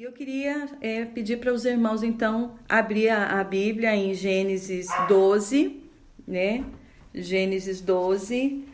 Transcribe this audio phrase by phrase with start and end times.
[0.00, 4.88] E eu queria é, pedir para os irmãos, então, abrir a, a, Bíblia em Gênesis
[5.06, 5.78] 12,
[6.26, 6.64] né?
[7.14, 8.64] Gênesis 12,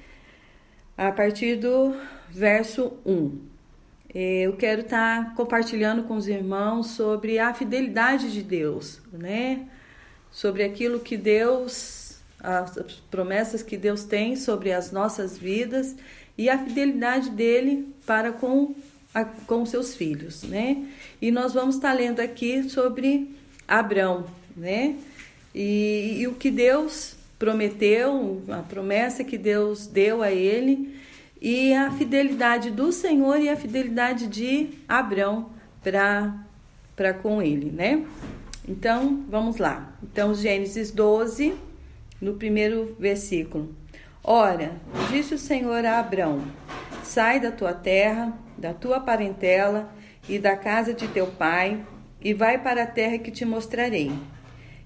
[0.96, 1.96] a partir do
[2.30, 3.40] verso 1.
[4.14, 9.66] É, eu quero estar tá compartilhando com os irmãos sobre a fidelidade de Deus, né?
[10.30, 12.78] Sobre aquilo que Deus, as
[13.10, 15.96] promessas que Deus tem sobre as nossas vidas
[16.38, 18.76] e a fidelidade dele para com
[19.16, 20.84] a, com seus filhos, né?
[21.22, 23.34] E nós vamos estar lendo aqui sobre
[23.66, 24.96] Abrão, né?
[25.54, 30.94] E, e o que Deus prometeu, a promessa que Deus deu a ele
[31.40, 35.50] e a fidelidade do Senhor e a fidelidade de Abrão
[35.82, 36.42] para
[36.94, 38.06] para com ele, né?
[38.66, 39.92] Então, vamos lá.
[40.02, 41.54] Então, Gênesis 12,
[42.20, 43.74] no primeiro versículo.
[44.24, 44.72] Ora,
[45.10, 46.42] disse o Senhor a Abrão:
[47.04, 49.92] Sai da tua terra, da tua parentela
[50.28, 51.84] e da casa de teu pai,
[52.20, 54.10] e vai para a terra que te mostrarei.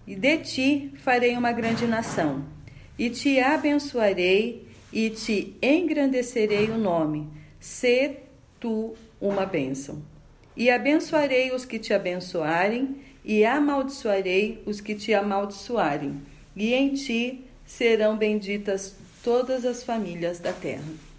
[0.07, 2.45] E de ti farei uma grande nação,
[2.99, 7.29] e te abençoarei e te engrandecerei o nome.
[7.59, 8.17] Se
[8.59, 10.03] tu uma bênção.
[10.57, 16.21] E abençoarei os que te abençoarem, e amaldiçoarei os que te amaldiçoarem.
[16.57, 21.10] E em ti serão benditas todas as famílias da terra.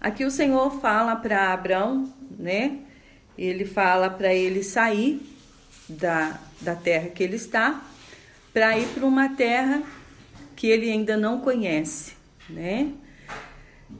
[0.00, 2.78] Aqui o Senhor fala para Abraão, né?
[3.36, 5.20] Ele fala para ele sair
[5.88, 7.82] da, da terra que ele está,
[8.52, 9.82] para ir para uma terra
[10.54, 12.14] que ele ainda não conhece,
[12.48, 12.92] né?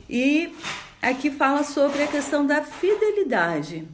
[0.09, 0.55] E
[1.03, 3.87] aqui fala sobre a questão da fidelidade,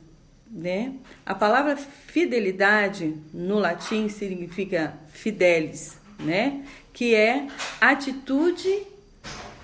[0.50, 0.94] né?
[1.24, 6.64] A palavra fidelidade no latim significa fidelis, né?
[6.92, 7.46] Que é
[7.80, 8.91] atitude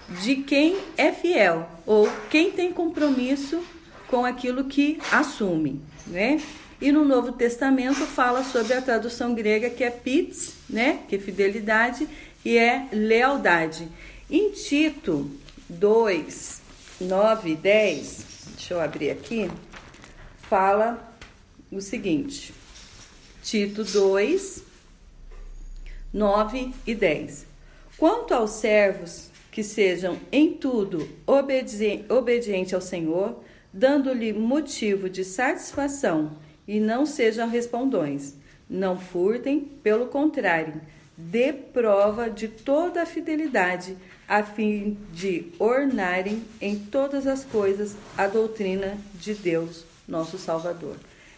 [0.08, 3.62] de quem é fiel ou quem tem compromisso
[4.06, 6.40] com aquilo que assume, né?
[6.80, 11.00] E no Novo Testamento fala sobre a tradução grega que é pits, né?
[11.08, 12.08] Que é fidelidade
[12.44, 13.88] e é lealdade.
[14.30, 15.30] Em Tito
[15.68, 16.60] 2,
[17.00, 19.50] 9 e 10, deixa eu abrir aqui,
[20.48, 21.14] fala
[21.70, 22.54] o seguinte:
[23.42, 24.62] Tito 2,
[26.12, 27.46] 9 e 10.
[27.98, 29.27] Quanto aos servos
[29.58, 33.42] que sejam em tudo obedi obedientes ao Senhor,
[33.72, 36.38] dando-lhe motivo de satisfação,
[36.68, 38.34] e não sejam respondões.
[38.70, 40.80] Não furtem, pelo contrário,
[41.16, 43.96] dê prova de toda a fidelidade,
[44.28, 50.94] a fim de ornarem em todas as coisas a doutrina de Deus, nosso Salvador.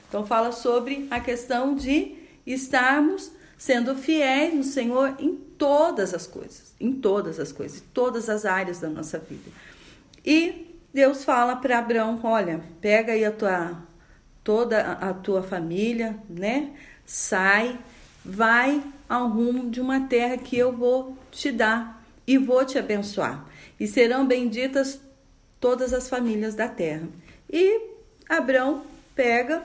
[0.07, 2.17] Então, fala sobre a questão de
[2.47, 8.31] estarmos sendo fiéis no Senhor em todas as coisas, em todas as coisas, em todas
[8.31, 9.51] as áreas da nossa vida.
[10.25, 13.83] E Deus fala para Abraão, olha, pega aí a tua
[14.43, 16.71] toda a tua família, né?
[17.05, 17.79] Sai,
[18.25, 23.47] vai ao rumo de uma terra que eu vou te dar e vou te abençoar.
[23.79, 24.99] E serão benditas
[25.61, 27.07] todas as famílias da terra.
[27.51, 27.83] E
[28.27, 28.83] Abraão
[29.15, 29.63] pega,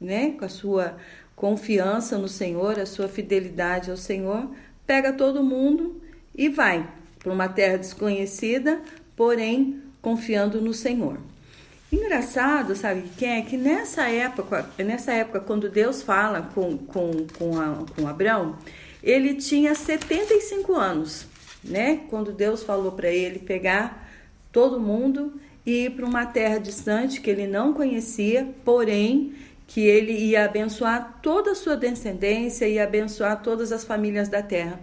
[0.00, 0.96] né, com a sua
[1.36, 4.50] confiança no Senhor, a sua fidelidade ao Senhor,
[4.88, 6.00] pega todo mundo
[6.34, 6.88] e vai
[7.18, 8.80] para uma terra desconhecida,
[9.14, 11.18] porém confiando no Senhor.
[11.92, 13.42] Engraçado, sabe quem é?
[13.42, 18.56] Que nessa época, nessa época, quando Deus fala com, com, com, a, com Abraão,
[19.02, 21.26] ele tinha 75 anos,
[21.62, 22.00] né?
[22.08, 24.08] Quando Deus falou para ele pegar
[24.50, 29.34] todo mundo e ir para uma terra distante que ele não conhecia, porém
[29.68, 34.80] que ele ia abençoar toda a sua descendência e abençoar todas as famílias da terra.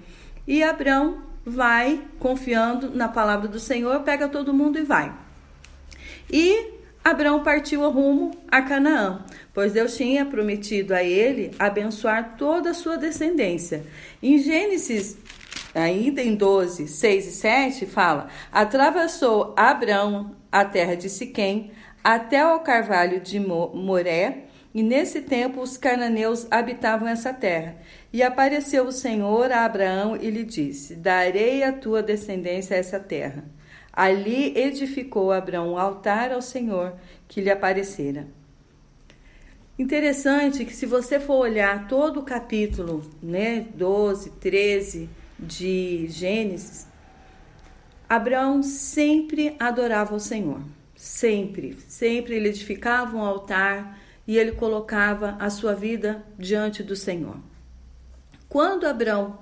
[0.48, 5.12] E Abraão vai confiando na palavra do Senhor, pega todo mundo e vai.
[6.32, 12.70] E Abraão partiu o rumo a Canaã, pois Deus tinha prometido a ele abençoar toda
[12.70, 13.84] a sua descendência.
[14.22, 15.18] Em Gênesis,
[15.74, 21.72] ainda em 12, 6 e 7, fala: Atravessou Abraão a terra de Siquém
[22.04, 27.78] até ao carvalho de Moré, e nesse tempo os cananeus habitavam essa terra.
[28.12, 33.46] E apareceu o Senhor a Abraão e lhe disse: Darei a tua descendência essa terra.
[33.94, 36.94] Ali edificou Abraão um altar ao Senhor
[37.26, 38.28] que lhe aparecera.
[39.80, 45.10] Interessante que se você for olhar todo o capítulo, né, 12, 13
[45.40, 46.86] de Gênesis,
[48.10, 50.60] Abraão sempre adorava o Senhor.
[50.98, 57.38] Sempre, sempre ele edificava um altar e ele colocava a sua vida diante do Senhor.
[58.50, 59.40] Quando Abraão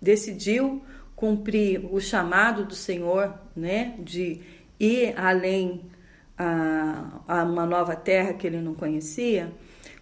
[0.00, 0.82] decidiu
[1.14, 4.40] cumprir o chamado do Senhor, né, de
[4.78, 5.82] ir além
[6.36, 9.52] a, a uma nova terra que ele não conhecia,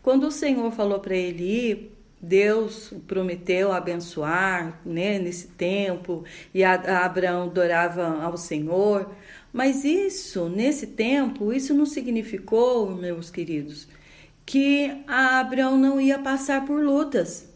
[0.05, 6.75] Quando o Senhor falou para ele ir, Deus prometeu abençoar né, nesse tempo e a,
[6.75, 9.11] a Abraão adorava ao Senhor.
[9.51, 13.89] Mas isso, nesse tempo, isso não significou, meus queridos,
[14.47, 17.49] que Abraão não ia passar por lutas,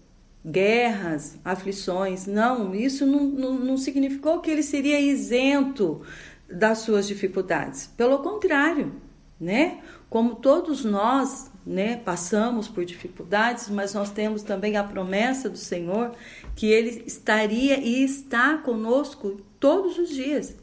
[0.44, 2.26] guerras, aflições.
[2.26, 6.02] Não, isso não, não, não significou que ele seria isento
[6.50, 7.88] das suas dificuldades.
[7.96, 8.92] Pelo contrário,
[9.40, 9.78] né?
[10.08, 16.14] Como todos nós, né, passamos por dificuldades, mas nós temos também a promessa do Senhor
[16.56, 20.54] que ele estaria e está conosco todos os dias.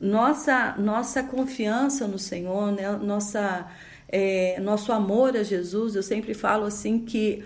[0.00, 3.68] Nossa nossa confiança no Senhor, né, nossa
[4.08, 7.44] é, nosso amor a Jesus, eu sempre falo assim que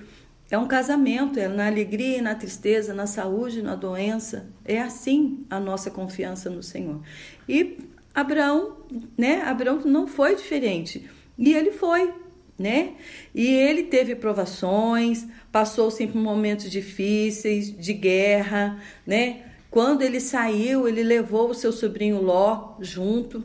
[0.51, 4.51] é um casamento, é na alegria e na tristeza, na saúde e na doença.
[4.65, 7.01] É assim a nossa confiança no Senhor.
[7.49, 7.79] E
[8.15, 8.77] Abraão,
[9.17, 9.41] né?
[9.43, 11.09] Abraão não foi diferente.
[11.39, 12.13] E ele foi,
[12.59, 12.93] né?
[13.35, 19.47] E ele teve provações, passou sempre momentos difíceis, de guerra, né?
[19.71, 23.43] Quando ele saiu, ele levou o seu sobrinho Ló junto,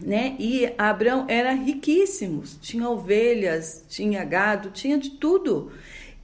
[0.00, 0.36] né?
[0.38, 5.72] E Abraão era riquíssimo, tinha ovelhas, tinha gado, tinha de tudo.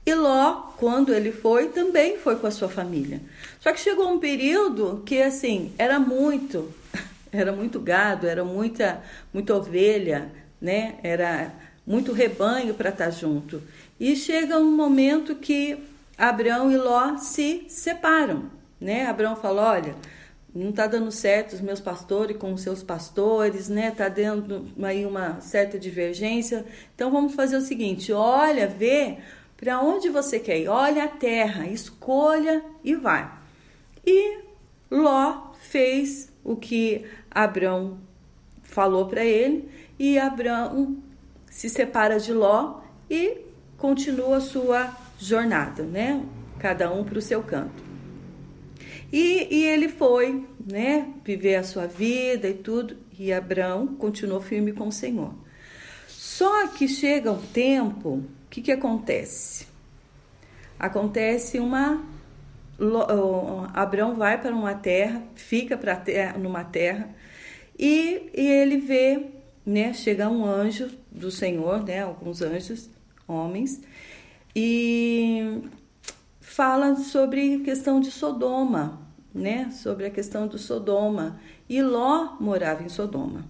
[0.05, 3.21] E Ló, quando ele foi, também foi com a sua família.
[3.59, 6.73] Só que chegou um período que, assim, era muito,
[7.31, 10.95] era muito gado, era muita, muita ovelha, né?
[11.03, 11.53] Era
[11.85, 13.61] muito rebanho para estar tá junto.
[13.99, 15.77] E chega um momento que
[16.17, 18.49] Abraão e Ló se separam,
[18.79, 19.05] né?
[19.05, 19.95] Abraão fala, olha,
[20.59, 23.91] não está dando certo os meus pastores com os seus pastores, né?
[23.91, 26.65] Tá dando aí uma certa divergência.
[26.93, 29.17] Então vamos fazer o seguinte: olha, vê
[29.55, 30.67] para onde você quer ir?
[30.67, 33.31] Olha a terra, escolha e vai.
[34.05, 34.39] E
[34.91, 37.99] Ló fez o que Abrão
[38.61, 40.97] falou para ele e Abrão
[41.49, 43.37] se separa de Ló e
[43.77, 46.23] continua a sua jornada, né?
[46.59, 47.88] Cada um para o seu canto.
[49.11, 51.11] E, e ele foi, né?
[51.23, 52.97] Viver a sua vida e tudo.
[53.17, 55.33] E Abrão continuou firme com o Senhor.
[56.07, 59.67] Só que chega um tempo o que, que acontece?
[60.79, 62.03] Acontece uma.
[63.75, 66.01] Abraão vai para uma terra, fica para
[66.35, 67.13] numa terra,
[67.77, 69.27] e, e ele vê,
[69.63, 69.93] né?
[69.93, 72.01] Chega um anjo do Senhor, né?
[72.01, 72.89] Alguns anjos,
[73.27, 73.81] homens,
[74.55, 75.61] e
[76.59, 78.99] fala sobre questão de Sodoma,
[79.33, 79.71] né?
[79.71, 81.39] Sobre a questão do Sodoma.
[81.69, 83.45] E Ló morava em Sodoma,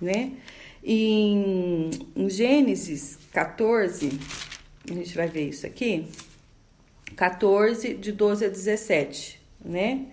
[0.00, 0.34] né?
[0.80, 4.16] Em, em Gênesis 14,
[4.88, 6.06] a gente vai ver isso aqui,
[7.16, 10.06] 14, de 12 a 17, né?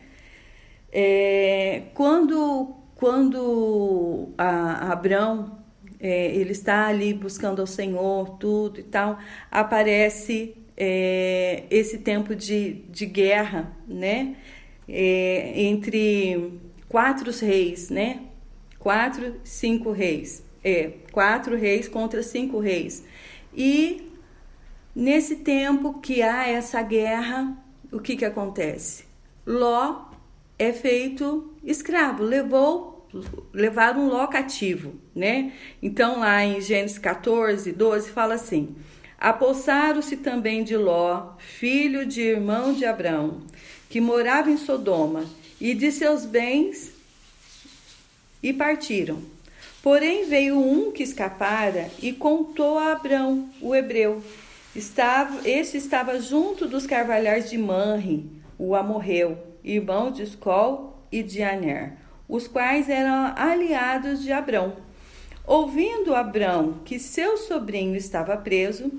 [0.91, 5.59] É, quando quando a, a Abrão
[5.99, 9.19] é, ele está ali buscando ao Senhor, tudo e tal,
[9.51, 14.37] aparece é, esse tempo de, de guerra, né?
[14.87, 16.53] É, entre
[16.87, 18.21] quatro reis, né?
[18.79, 20.41] Quatro, cinco reis.
[20.63, 23.03] É, quatro reis contra cinco reis.
[23.53, 24.09] E
[24.95, 27.57] nesse tempo que há essa guerra,
[27.91, 29.03] o que, que acontece?
[29.45, 30.05] Ló
[30.57, 33.07] é feito escravo, levou,
[33.53, 35.51] levaram Ló cativo, né?
[35.81, 38.75] Então lá em Gênesis 14, 12 fala assim:
[39.19, 43.41] Apossaram-se também de Ló, filho de irmão de Abraão,
[43.89, 45.25] que morava em Sodoma,
[45.59, 46.93] e de seus bens
[48.41, 49.21] e partiram.
[49.83, 54.23] Porém veio um que escapara e contou a Abrão, o hebreu.
[54.73, 61.43] Estava, este estava junto dos carvalhais de Manre, o amorreu, irmão de Escol e de
[61.43, 64.77] Aner, os quais eram aliados de Abrão.
[65.45, 68.91] Ouvindo Abrão que seu sobrinho estava preso,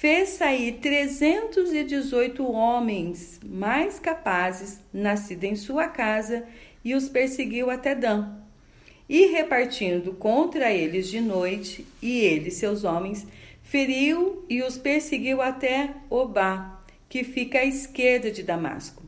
[0.00, 6.42] fez sair trezentos e dezoito homens mais capazes, nascidos em sua casa,
[6.82, 8.40] e os perseguiu até Dan
[9.06, 13.26] e repartindo contra eles de noite, e ele seus homens,
[13.62, 19.02] feriu e os perseguiu até Obá, que fica à esquerda de Damasco.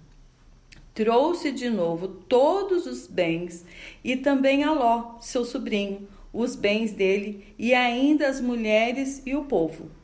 [0.92, 3.64] Trouxe de novo todos os bens
[4.04, 10.01] e também Aló, seu sobrinho, os bens dele e ainda as mulheres e o povo.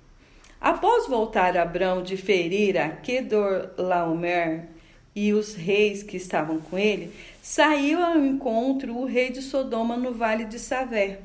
[0.61, 4.69] Após voltar Abrão de ferir a Kedorlaomer
[5.15, 10.13] e os reis que estavam com ele, saiu ao encontro o rei de Sodoma no
[10.13, 11.21] vale de Savé,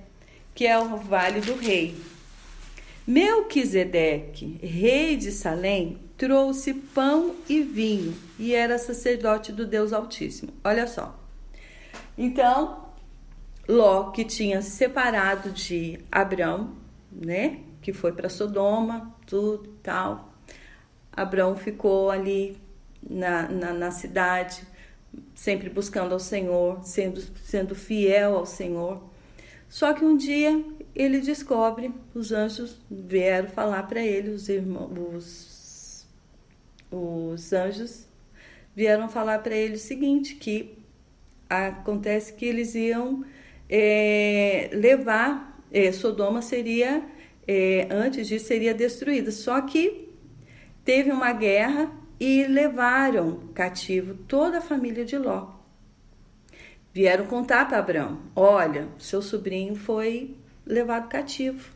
[0.53, 1.95] que é o vale do rei.
[3.05, 10.53] Melquisedeque, rei de Salém, trouxe pão e vinho e era sacerdote do Deus Altíssimo.
[10.63, 11.19] Olha só.
[12.17, 12.87] Então,
[13.67, 16.75] Ló, que tinha separado de Abrão,
[17.11, 17.59] né?
[17.83, 20.33] Que foi para Sodoma, tudo tal.
[21.11, 22.57] Abraão ficou ali
[23.07, 24.65] na, na, na, cidade,
[25.35, 29.03] sempre buscando ao Senhor, sendo, sendo fiel ao Senhor.
[29.69, 30.63] Só que um dia
[30.95, 36.07] ele descobre, os anjos vieram falar para ele, os irmãos, os,
[36.89, 38.07] os anjos
[38.75, 40.77] vieram falar para ele o seguinte, que
[41.49, 43.23] acontece que eles iam
[43.69, 47.03] é, levar, é, Sodoma seria,
[47.47, 49.31] é, antes disso, seria destruída.
[49.31, 50.09] Só que
[50.83, 55.51] teve uma guerra e levaram cativo toda a família de Ló.
[56.93, 60.35] Vieram contar para Abraão: olha, seu sobrinho foi
[60.65, 61.71] levado cativo.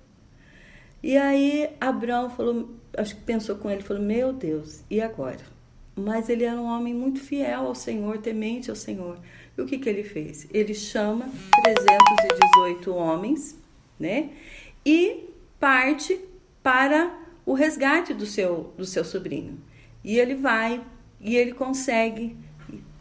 [1.02, 5.58] E aí Abraão falou, acho que pensou com ele, falou: Meu Deus, e agora?
[5.96, 9.18] Mas ele era um homem muito fiel ao Senhor, temente ao Senhor.
[9.58, 10.48] E o que, que ele fez?
[10.54, 11.28] Ele chama
[11.64, 13.60] 318 homens,
[14.00, 14.30] né?
[14.86, 15.28] E
[15.60, 16.20] parte
[16.62, 17.12] para
[17.46, 19.58] o resgate do seu, do seu sobrinho.
[20.04, 20.84] E ele vai
[21.20, 22.36] e ele consegue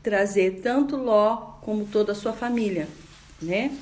[0.03, 2.89] trazer tanto Ló como toda a sua família,
[3.43, 3.77] né?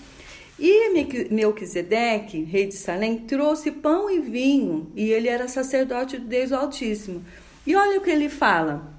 [0.58, 0.90] E
[1.30, 7.24] Melquisedeque, rei de Salém, trouxe pão e vinho, e ele era sacerdote de Deus Altíssimo.
[7.66, 8.94] E olha o que ele fala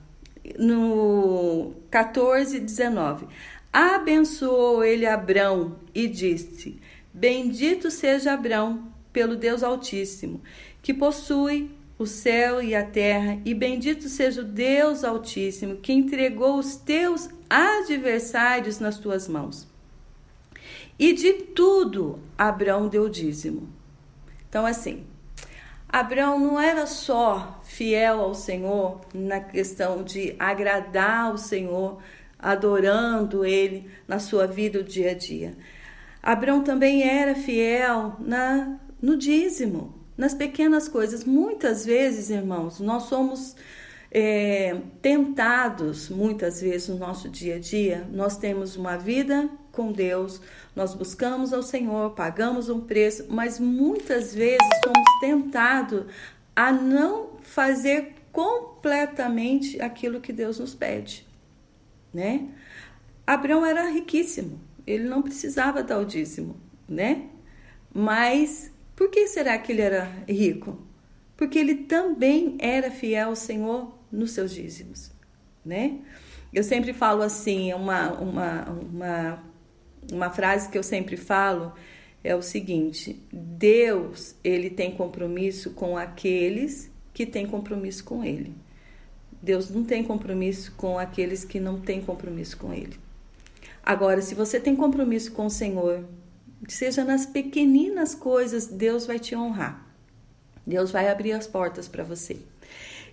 [0.59, 3.25] no 14, 19.
[3.71, 6.79] Abençoou ele Abrão e disse:
[7.13, 10.41] Bendito seja Abrão pelo Deus Altíssimo,
[10.81, 16.59] que possui o céu e a terra, e bendito seja o Deus Altíssimo, que entregou
[16.59, 19.65] os teus adversários nas tuas mãos.
[20.99, 23.69] E de tudo Abrão deu dízimo.
[24.49, 25.05] Então, assim,
[25.87, 31.99] Abraão não era só fiel ao Senhor na questão de agradar o Senhor,
[32.37, 35.55] adorando Ele na sua vida o dia a dia.
[36.21, 41.23] Abraão também era fiel na, no dízimo, nas pequenas coisas.
[41.23, 43.55] Muitas vezes, irmãos, nós somos
[44.11, 50.39] é, tentados, muitas vezes no nosso dia a dia, nós temos uma vida com Deus,
[50.73, 56.05] nós buscamos ao Senhor, pagamos um preço, mas muitas vezes somos tentados
[56.55, 61.27] a não fazer completamente aquilo que Deus nos pede,
[62.13, 62.47] né?
[63.27, 66.55] Abraão era riquíssimo, ele não precisava dar o dízimo,
[66.87, 67.23] né?
[67.93, 70.77] Mas por que será que ele era rico?
[71.35, 75.11] Porque ele também era fiel ao Senhor nos seus dízimos,
[75.65, 75.99] né?
[76.53, 79.43] Eu sempre falo assim, uma, uma, uma
[80.11, 81.73] uma frase que eu sempre falo
[82.23, 88.53] é o seguinte: Deus, ele tem compromisso com aqueles que têm compromisso com ele.
[89.41, 92.97] Deus não tem compromisso com aqueles que não têm compromisso com ele.
[93.83, 96.03] Agora, se você tem compromisso com o Senhor,
[96.67, 99.85] seja nas pequeninas coisas, Deus vai te honrar.
[100.65, 102.37] Deus vai abrir as portas para você.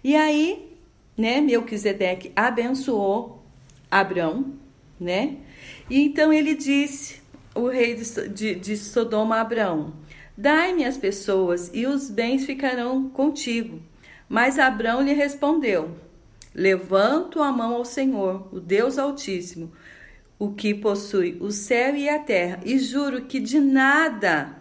[0.03, 0.77] E aí,
[1.17, 3.45] né, Melquisedeque abençoou
[3.91, 4.55] Abrão,
[4.99, 5.37] né?
[5.91, 7.23] E então ele disse,
[7.55, 9.93] o rei de, de, de Sodoma a Abraão:
[10.37, 13.81] Dai-me as pessoas e os bens ficarão contigo.
[14.29, 15.95] Mas Abraão lhe respondeu:
[16.55, 19.73] Levanto a mão ao Senhor, o Deus Altíssimo,
[20.43, 24.57] o que possui o céu e a terra, e juro que de nada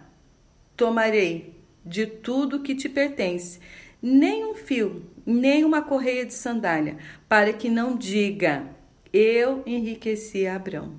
[0.76, 3.58] tomarei de tudo que te pertence,
[4.00, 6.98] nem um fio, nem uma correia de sandália,
[7.28, 8.64] para que não diga:
[9.12, 10.94] Eu enriqueci Abraão.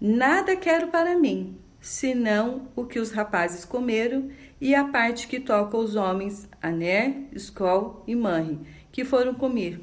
[0.00, 5.76] Nada quero para mim, senão o que os rapazes comeram e a parte que toca
[5.76, 8.60] os homens, Aner, Escol e Manre,
[8.92, 9.82] que foram comigo.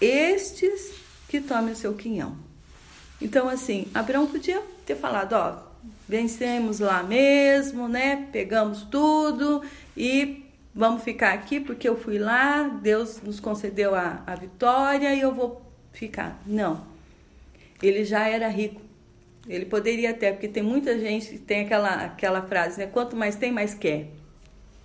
[0.00, 0.94] Estes
[1.28, 2.47] que tomem o seu quinhão.
[3.20, 5.58] Então, assim, Abraão podia ter falado, ó,
[6.08, 8.28] vencemos lá mesmo, né?
[8.30, 9.62] Pegamos tudo
[9.96, 10.44] e
[10.74, 15.34] vamos ficar aqui porque eu fui lá, Deus nos concedeu a, a vitória e eu
[15.34, 16.40] vou ficar.
[16.46, 16.86] Não.
[17.82, 18.88] Ele já era rico
[19.48, 22.86] ele poderia até, porque tem muita gente que tem aquela, aquela frase, né?
[22.86, 24.08] Quanto mais tem, mais quer.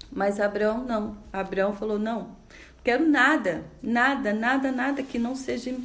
[0.09, 1.17] Mas Abraão não.
[1.33, 2.35] Abraão falou: não,
[2.83, 5.75] quero nada, nada, nada, nada que não seja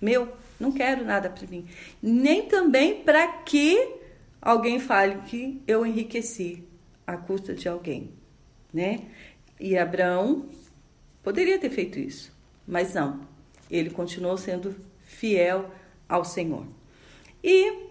[0.00, 0.32] meu.
[0.58, 1.66] Não quero nada para mim.
[2.02, 3.94] Nem também para que
[4.40, 6.64] alguém fale que eu enriqueci
[7.06, 8.10] à custa de alguém,
[8.72, 9.02] né?
[9.58, 10.48] E Abraão
[11.22, 12.32] poderia ter feito isso,
[12.66, 13.20] mas não.
[13.70, 15.70] Ele continuou sendo fiel
[16.08, 16.66] ao Senhor.
[17.42, 17.86] E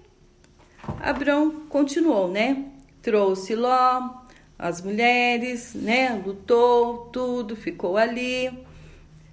[1.00, 2.66] Abrão continuou, né?
[3.02, 4.24] Trouxe Ló,
[4.58, 6.22] as mulheres, né?
[6.26, 8.52] Lutou, tudo, ficou ali,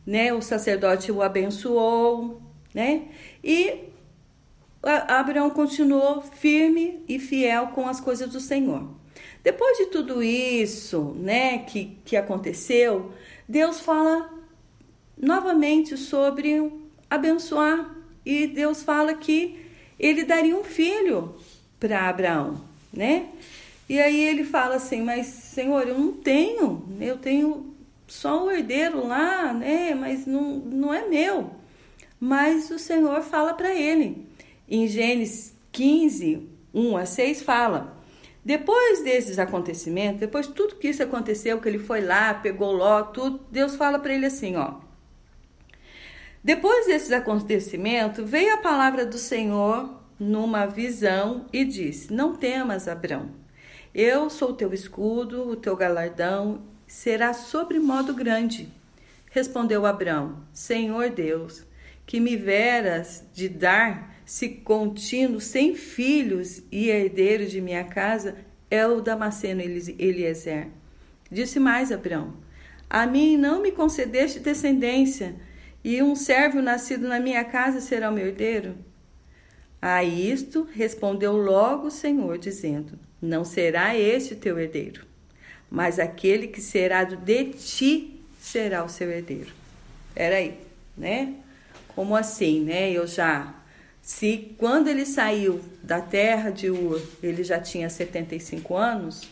[0.07, 0.33] né?
[0.33, 2.41] O sacerdote o abençoou,
[2.75, 3.03] né?
[3.43, 3.85] E
[4.83, 8.89] Abraão continuou firme e fiel com as coisas do Senhor.
[9.43, 13.13] Depois de tudo isso, né, que, que aconteceu,
[13.49, 14.31] Deus fala
[15.17, 16.73] novamente sobre
[17.11, 19.59] abençoar e Deus fala que
[19.99, 21.37] ele daria um filho
[21.79, 22.61] para Abraão,
[22.93, 23.29] né?
[23.89, 27.75] E aí ele fala assim: Mas Senhor, eu não tenho, eu tenho
[28.07, 29.95] só o herdeiro lá, né?
[29.95, 31.51] Mas não, não é meu.
[32.25, 34.29] Mas o Senhor fala para ele.
[34.69, 37.97] Em Gênesis 15, 1 a 6, fala:
[38.45, 43.03] Depois desses acontecimentos, depois de tudo que isso aconteceu, que ele foi lá, pegou Ló,
[43.03, 44.75] tudo, Deus fala para ele assim: Ó.
[46.45, 53.31] Depois desses acontecimentos, veio a palavra do Senhor numa visão e disse: Não temas, Abrão.
[53.93, 58.73] Eu sou o teu escudo, o teu galardão será sobre modo grande.
[59.29, 61.67] Respondeu Abrão: Senhor Deus,
[62.07, 68.37] que me veras de dar se contínuo sem filhos e herdeiros de minha casa
[68.71, 70.69] é o Damasceno Eliezer.
[71.31, 72.35] Disse mais Abrão:
[72.89, 75.35] A mim não me concedeste descendência,
[75.85, 78.75] e um servo nascido na minha casa será o meu herdeiro?
[79.81, 85.05] A isto respondeu logo o Senhor, dizendo: Não será esse o teu herdeiro,
[85.71, 89.51] mas aquele que será de ti será o seu herdeiro.
[90.15, 90.59] Era aí,
[90.97, 91.35] né?
[91.95, 92.91] Como assim, né?
[92.91, 93.55] Eu já
[94.03, 99.29] se quando ele saiu da terra de Ur, ele já tinha 75 anos,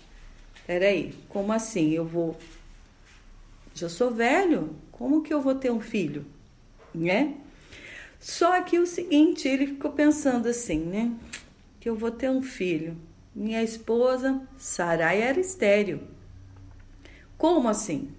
[0.65, 1.91] peraí, como assim?
[1.91, 2.39] Eu vou.
[3.75, 6.25] Já sou velho, como que eu vou ter um filho?
[6.95, 7.35] Né?
[8.21, 11.13] Só que o seguinte, ele ficou pensando assim, né?
[11.81, 12.97] Que eu vou ter um filho.
[13.35, 16.03] Minha esposa, Sarai, era estéreo.
[17.39, 18.11] Como assim?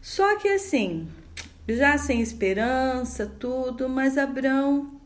[0.00, 1.08] Só que assim,
[1.68, 5.00] já sem esperança, tudo, mas Abraão,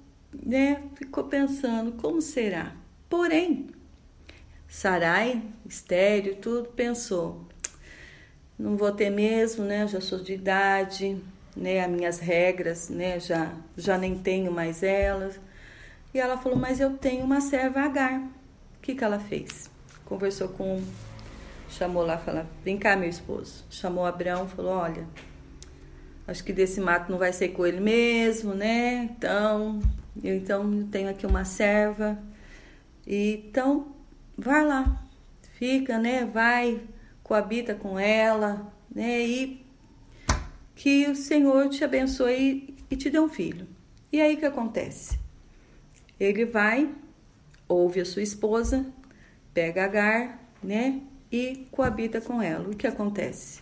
[0.44, 2.74] né, ficou pensando, como será?
[3.08, 3.68] Porém,
[4.68, 7.46] Sarai, estéreo, tudo, pensou,
[8.58, 11.20] não vou ter mesmo, né, já sou de idade,
[11.56, 15.38] né, as minhas regras, né, já, já nem tenho mais elas.
[16.12, 18.20] E ela falou, mas eu tenho uma serva Agar.
[18.20, 19.70] O que, que ela fez?
[20.04, 20.82] Conversou com,
[21.68, 23.64] chamou lá, falou, vem cá meu esposo.
[23.70, 25.06] Chamou Abraão, falou, olha,
[26.26, 29.04] acho que desse mato não vai ser com ele mesmo, né?
[29.16, 29.80] Então,
[30.22, 32.18] eu então tenho aqui uma serva.
[33.06, 33.94] E, então,
[34.36, 35.02] vai lá,
[35.58, 36.24] fica, né?
[36.24, 36.80] Vai,
[37.22, 39.20] coabita com ela, né?
[39.20, 39.64] E
[40.74, 43.66] que o Senhor te abençoe e te dê um filho.
[44.12, 45.18] E aí o que acontece?
[46.18, 46.90] Ele vai,
[47.68, 48.86] ouve a sua esposa,
[49.52, 51.00] pega Agar, né?
[51.30, 52.68] E coabita com ela.
[52.68, 53.60] O que acontece?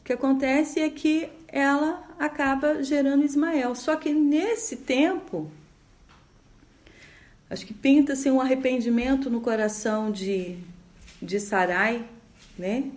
[0.00, 3.74] O que acontece é que ela acaba gerando Ismael.
[3.74, 5.50] Só que nesse tempo,
[7.48, 10.58] acho que pinta-se um arrependimento no coração de,
[11.20, 12.06] de Sarai,
[12.58, 12.90] né?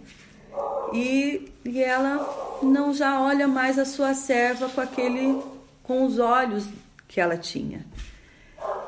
[0.94, 5.42] E, e ela não já olha mais a sua serva com aquele
[5.84, 6.68] com os olhos
[7.08, 7.86] que ela tinha.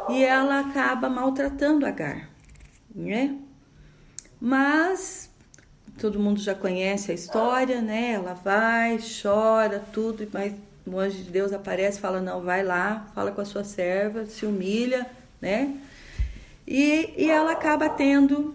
[0.10, 2.30] E ela acaba maltratando Agar,
[2.94, 3.38] né?
[4.40, 5.23] Mas
[6.04, 8.12] todo mundo já conhece a história, né?
[8.12, 10.54] Ela vai, chora, tudo, mas
[10.86, 14.46] o anjo de Deus aparece, fala: "Não, vai lá, fala com a sua serva, se
[14.46, 15.08] humilha",
[15.42, 15.74] né?
[16.68, 18.54] E, e ela acaba tendo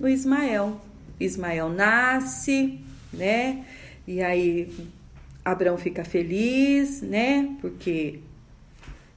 [0.00, 0.80] o Ismael.
[1.20, 2.80] Ismael nasce,
[3.12, 3.66] né?
[4.06, 4.74] E aí
[5.44, 7.54] Abraão fica feliz, né?
[7.60, 8.20] Porque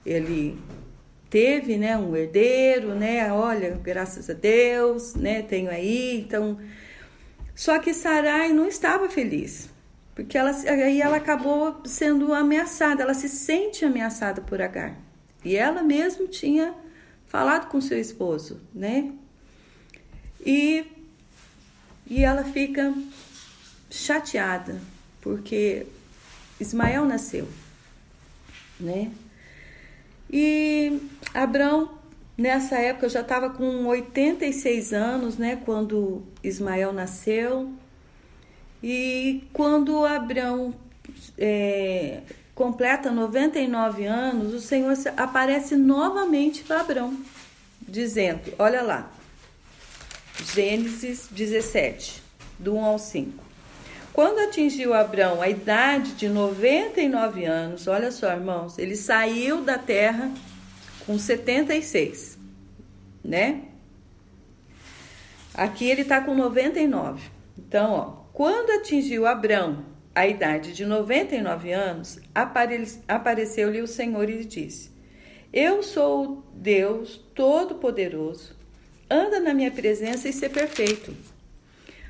[0.06, 0.60] ele
[1.30, 3.32] teve, né, um herdeiro, né?
[3.32, 6.20] Olha, graças a Deus, né, tenho aí.
[6.20, 6.58] Então,
[7.56, 9.70] só que Sarai não estava feliz,
[10.16, 14.98] porque ela aí ela acabou sendo ameaçada, ela se sente ameaçada por Agar.
[15.44, 16.74] E ela mesmo tinha
[17.28, 19.12] falado com seu esposo, né?
[20.46, 20.86] E
[22.08, 22.94] e ela fica
[23.90, 24.82] chateada,
[25.22, 25.86] porque
[26.60, 27.48] Ismael nasceu,
[28.80, 29.12] né?
[30.30, 31.02] E
[31.34, 32.01] Abraão,
[32.38, 35.60] nessa época, já estava com 86 anos, né?
[35.63, 37.72] Quando Ismael nasceu.
[38.84, 40.74] E quando Abraão
[41.38, 42.22] é,
[42.56, 47.15] completa 99 anos, o Senhor aparece novamente para Abraão,
[47.82, 49.12] dizendo: Olha lá,
[50.54, 52.24] Gênesis 17,
[52.58, 53.44] do 1 ao 5.
[54.13, 60.30] Quando atingiu Abraão a idade de 99 anos, olha só, irmãos, ele saiu da terra
[61.06, 62.38] com 76,
[63.24, 63.64] né?
[65.54, 67.30] Aqui ele está com 99.
[67.58, 69.86] Então, ó, quando atingiu Abraão
[70.16, 74.92] a idade de 99 anos, apare apareceu-lhe o Senhor e disse:
[75.52, 78.62] Eu sou Deus Todo-Poderoso
[79.12, 81.14] anda na minha presença e ser perfeito.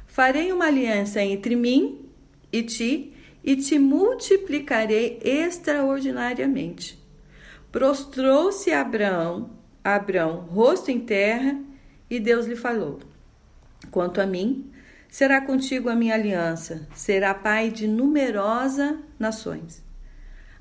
[0.05, 2.05] Farei uma aliança entre mim
[2.53, 7.00] e ti, e te multiplicarei extraordinariamente.
[7.71, 9.51] Prostrou-se Abraão,
[9.83, 11.57] Abraão, rosto em terra,
[12.09, 12.99] e Deus lhe falou:
[13.89, 14.69] Quanto a mim,
[15.09, 19.83] será contigo a minha aliança, será pai de numerosas nações.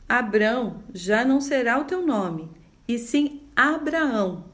[0.09, 2.49] Abraão já não será o teu nome,
[2.87, 4.45] e sim Abraão,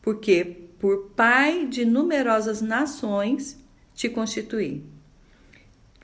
[0.00, 0.44] porque
[0.78, 3.58] por pai de numerosas nações
[3.94, 4.84] te constituí.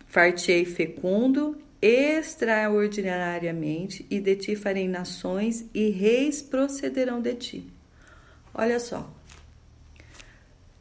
[0.07, 7.71] Fartei fecundo extraordinariamente, e de ti farei nações, e reis procederão de ti.
[8.55, 9.09] Olha só.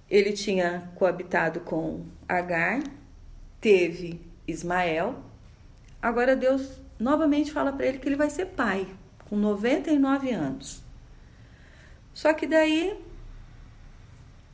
[0.09, 2.81] Ele tinha coabitado com Agar,
[3.59, 5.23] teve Ismael.
[6.01, 8.87] Agora Deus novamente fala para ele que ele vai ser pai,
[9.27, 10.83] com 99 anos.
[12.13, 12.97] Só que daí,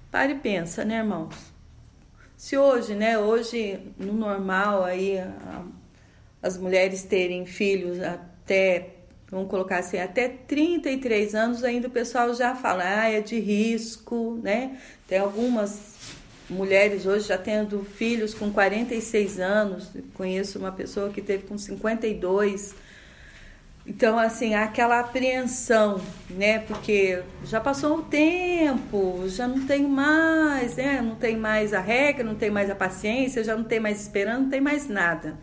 [0.09, 1.35] pare e pensa, né, irmãos?
[2.35, 5.19] Se hoje, né, hoje no normal aí
[6.41, 8.89] as mulheres terem filhos até,
[9.29, 14.39] vamos colocar assim, até 33 anos, ainda o pessoal já fala, ah, é de risco,
[14.41, 14.77] né?
[15.07, 15.95] Tem algumas
[16.49, 22.75] mulheres hoje já tendo filhos com 46 anos, conheço uma pessoa que teve com 52.
[23.85, 25.99] Então, assim, aquela apreensão,
[26.29, 26.59] né?
[26.59, 31.01] Porque já passou o tempo, já não tem mais, né?
[31.01, 34.39] Não tem mais a regra, não tem mais a paciência, já não tem mais esperança,
[34.41, 35.37] não tem mais nada.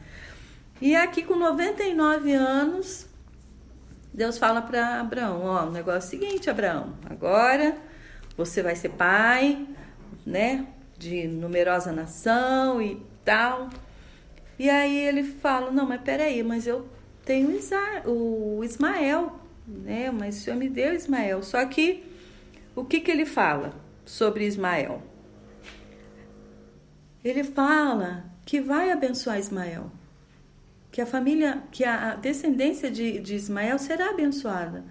[0.81, 3.09] E aqui com 99 anos,
[4.15, 7.77] Deus fala para Abraão, ó, o negócio é o seguinte, Abraão, agora
[8.37, 9.67] você vai ser pai,
[10.25, 13.71] né, de numerosa nação e tal.
[14.57, 16.89] E aí ele fala, não, mas peraí, mas eu
[17.25, 17.59] tenho
[18.07, 21.43] o Ismael, né, mas o Senhor me deu Ismael.
[21.43, 22.05] Só que,
[22.77, 23.73] o que que ele fala
[24.05, 25.03] sobre Ismael?
[27.25, 29.91] Ele fala que vai abençoar Ismael
[30.99, 34.85] que a família, que a descendência de, de Ismael será abençoada,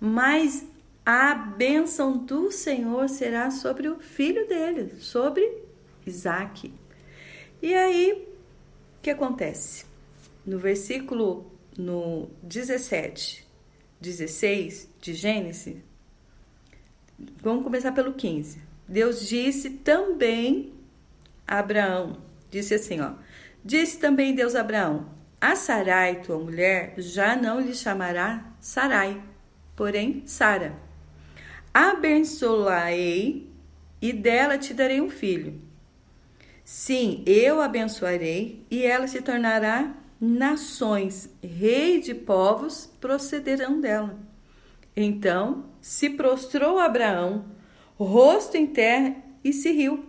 [0.00, 0.66] mas
[1.06, 5.62] a bênção do Senhor será sobre o filho dele, sobre
[6.04, 6.74] Isaac.
[7.62, 8.26] E aí,
[8.98, 9.86] o que acontece?
[10.44, 13.46] No versículo no 17,
[14.00, 15.76] 16 de Gênesis,
[17.40, 18.60] vamos começar pelo 15.
[18.88, 20.72] Deus disse também
[21.46, 22.16] a Abraão,
[22.50, 23.12] disse assim, ó,
[23.64, 25.13] disse também Deus a Abraão,
[25.50, 29.22] a Sarai, tua mulher, já não lhe chamará Sarai,
[29.76, 30.74] porém Sara.
[31.72, 33.50] Abençoarei
[34.00, 35.60] e dela te darei um filho.
[36.64, 44.18] Sim, eu abençoarei e ela se tornará nações, rei de povos procederão dela.
[44.96, 47.44] Então se prostrou Abraão,
[47.98, 50.06] rosto em terra, e se riu,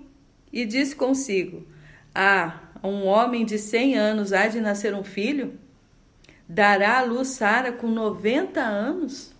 [0.53, 1.67] e disse consigo:
[2.13, 5.59] Ah, um homem de 100 anos há de nascer um filho?
[6.47, 9.33] Dará à luz Sara com 90 anos?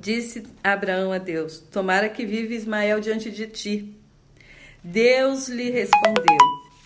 [0.00, 3.94] Disse Abraão a Deus: Tomara que vive Ismael diante de ti.
[4.82, 6.38] Deus lhe respondeu: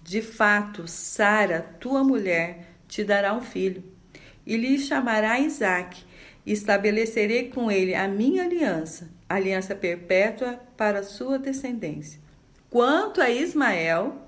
[0.03, 3.85] De fato, Sara, tua mulher, te dará um filho,
[4.47, 6.05] e lhe chamará Isaque.
[6.45, 12.21] Estabelecerei com ele a minha aliança, aliança perpétua para a sua descendência.
[12.69, 14.22] Quanto a Ismael,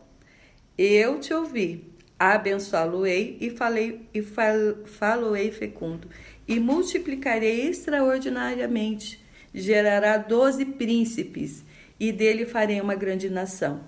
[0.76, 1.84] eu te ouvi,
[2.18, 6.08] abençoá-lo-ei e falei e fal, falo-ei fecundo,
[6.46, 11.64] e multiplicarei extraordinariamente, gerará doze príncipes,
[11.98, 13.80] e dele farei uma grande nação.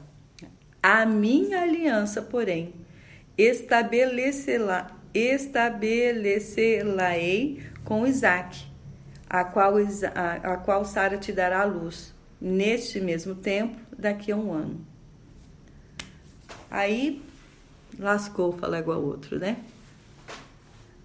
[0.82, 2.72] A minha aliança, porém,
[3.36, 8.64] estabelecê-la, estabelecê-la-ei com Isaac,
[9.28, 14.36] a qual, a, a qual Sara te dará a luz, neste mesmo tempo, daqui a
[14.36, 14.86] um ano.
[16.70, 17.22] Aí
[17.98, 19.56] lascou, falar igual outro, né?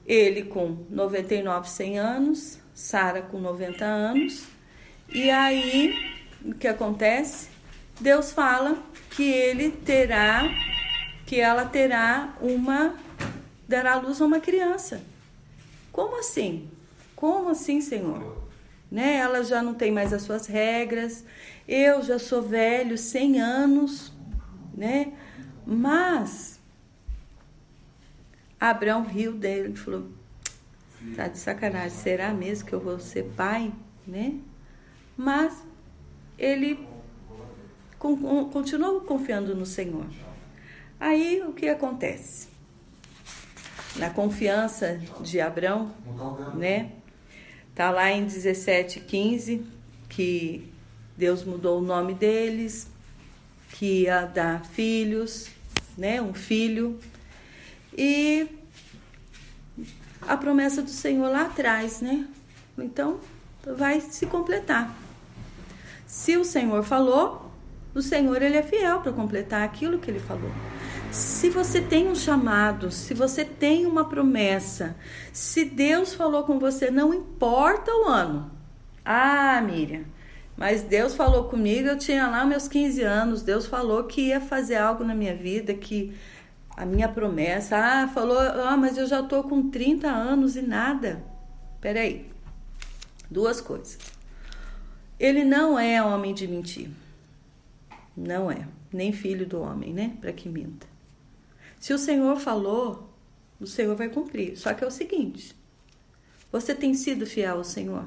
[0.06, 4.46] Ele com 99, 100 anos, Sara com 90 anos.
[5.10, 5.96] E aí,
[6.44, 7.50] o que acontece?
[8.00, 8.78] Deus fala
[9.12, 10.50] que ele terá,
[11.26, 12.96] que ela terá uma,
[13.68, 15.02] dará luz a uma criança.
[15.92, 16.70] Como assim?
[17.16, 18.42] Como assim, Senhor?
[18.90, 19.18] Né?
[19.18, 21.24] Ela já não tem mais as suas regras.
[21.68, 24.12] Eu já sou velho, 100 anos,
[24.76, 25.14] né?
[25.66, 26.60] Mas
[28.60, 30.08] Abraão riu dele e falou:
[31.16, 33.74] tá de sacanagem, será mesmo que eu vou ser pai,
[34.06, 34.36] né?
[35.18, 35.64] Mas
[36.38, 36.88] ele
[37.98, 40.06] continuou confiando no Senhor.
[41.00, 42.50] Aí o que acontece?
[43.96, 45.92] Na confiança de Abraão,
[46.56, 46.92] né?
[47.74, 49.64] Tá lá em 17:15
[50.08, 50.72] que
[51.18, 52.91] Deus mudou o nome deles,
[53.74, 55.48] que ia dar filhos,
[55.98, 57.00] né, um filho.
[57.98, 58.48] E
[60.22, 62.28] a promessa do Senhor lá atrás, né?
[62.78, 63.20] Então,
[63.78, 64.96] vai se completar.
[66.06, 67.52] Se o Senhor falou,
[67.94, 70.52] o Senhor ele é fiel para completar aquilo que ele falou.
[71.12, 74.96] Se você tem um chamado, se você tem uma promessa,
[75.34, 78.50] se Deus falou com você, não importa o ano.
[79.04, 80.04] Ah, Miriam,
[80.62, 84.76] mas Deus falou comigo, eu tinha lá meus 15 anos, Deus falou que ia fazer
[84.76, 86.14] algo na minha vida, que
[86.78, 91.24] a minha promessa, ah, falou, ah, mas eu já tô com 30 anos e nada.
[91.82, 92.28] Peraí,
[93.28, 93.98] duas coisas.
[95.20, 96.92] Ele não é homem de mentir.
[98.16, 100.16] Não é, nem filho do homem, né?
[100.22, 100.86] Para que minta.
[101.80, 103.10] Se o Senhor falou,
[103.60, 104.56] o Senhor vai cumprir.
[104.56, 105.56] Só que é o seguinte:
[106.52, 108.06] você tem sido fiel ao Senhor?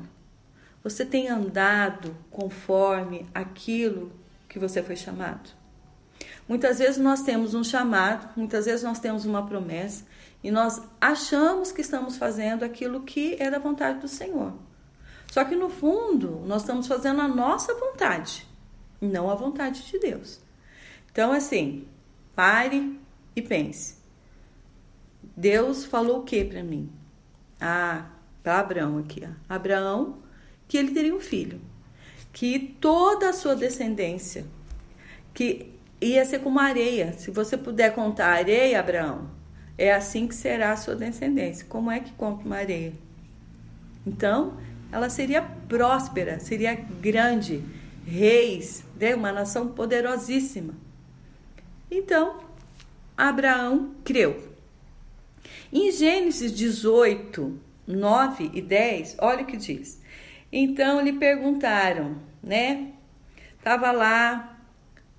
[0.85, 4.13] Você tem andado conforme aquilo
[4.47, 5.51] que você foi chamado?
[6.47, 10.05] Muitas vezes nós temos um chamado, muitas vezes nós temos uma promessa
[10.43, 14.53] e nós achamos que estamos fazendo aquilo que é da vontade do Senhor.
[15.33, 18.47] Só que no fundo, nós estamos fazendo a nossa vontade,
[19.01, 20.39] não a vontade de Deus.
[21.11, 21.89] Então, assim,
[22.37, 23.01] pare,
[23.35, 23.97] e pense.
[25.37, 26.93] Deus falou o que para mim?
[27.61, 28.07] Ah,
[28.43, 29.55] para Abraão aqui, ó.
[29.55, 30.19] Abraão,
[30.69, 31.61] que ele teria um filho,
[32.33, 34.45] que toda a sua descendência,
[35.33, 37.13] que ia ser como areia.
[37.13, 39.31] Se você puder contar areia, Abraão,
[39.77, 41.67] é assim que será a sua descendência.
[41.69, 42.93] Como é que conta uma areia?
[44.07, 44.59] Então,
[44.93, 47.63] ela seria próspera, seria grande,
[48.07, 49.15] reis, né?
[49.15, 50.75] uma nação poderosíssima.
[51.91, 52.41] Então,
[53.17, 54.55] Abraão creu.
[55.73, 60.01] Em Gênesis 18, 9 e 10, olha o que diz.
[60.57, 62.93] Então lhe perguntaram, né?
[63.61, 64.57] Tava lá,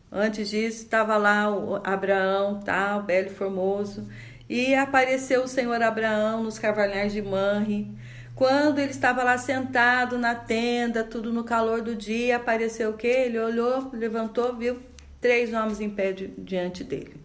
[0.09, 4.07] antes disso, estava lá o Abraão, tal, belo e formoso,
[4.47, 7.93] e apareceu o Senhor Abraão nos carvalhais de Manre.
[8.33, 13.05] Quando ele estava lá sentado na tenda, tudo no calor do dia, apareceu o que?
[13.05, 14.79] Ele olhou, levantou, viu
[15.19, 17.17] três homens em pé diante dele.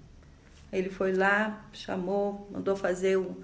[0.73, 3.37] Ele foi lá, chamou, mandou fazer um,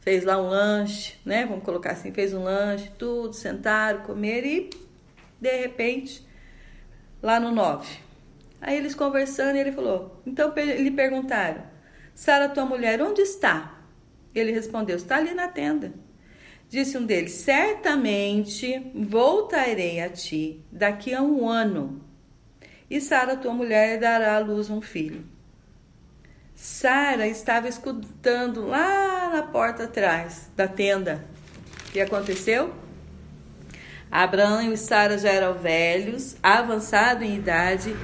[0.00, 1.46] fez lá um lanche, né?
[1.46, 4.70] Vamos colocar assim, fez um lanche, tudo, sentaram, comeram e
[5.40, 6.26] de repente,
[7.22, 7.98] lá no 9.
[8.60, 11.62] Aí eles conversando, ele falou: "Então lhe perguntaram:
[12.14, 13.78] Sara, tua mulher, onde está?"
[14.34, 15.92] Ele respondeu: "Está ali na tenda."
[16.68, 22.04] Disse um deles: Certamente voltarei a ti daqui a um ano,
[22.88, 25.24] e Sara, tua mulher, dará à luz um filho.
[26.54, 31.24] Sara estava escutando lá na porta atrás da tenda.
[31.88, 32.74] O que aconteceu?
[34.10, 37.94] Abraão e Sara já eram velhos, avançados em idade,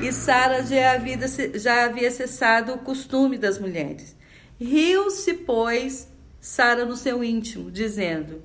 [0.00, 1.18] e Sara já havia,
[1.58, 4.16] já havia cessado o costume das mulheres.
[4.60, 6.08] Riu-se, pois,
[6.40, 8.42] Sara no seu íntimo, dizendo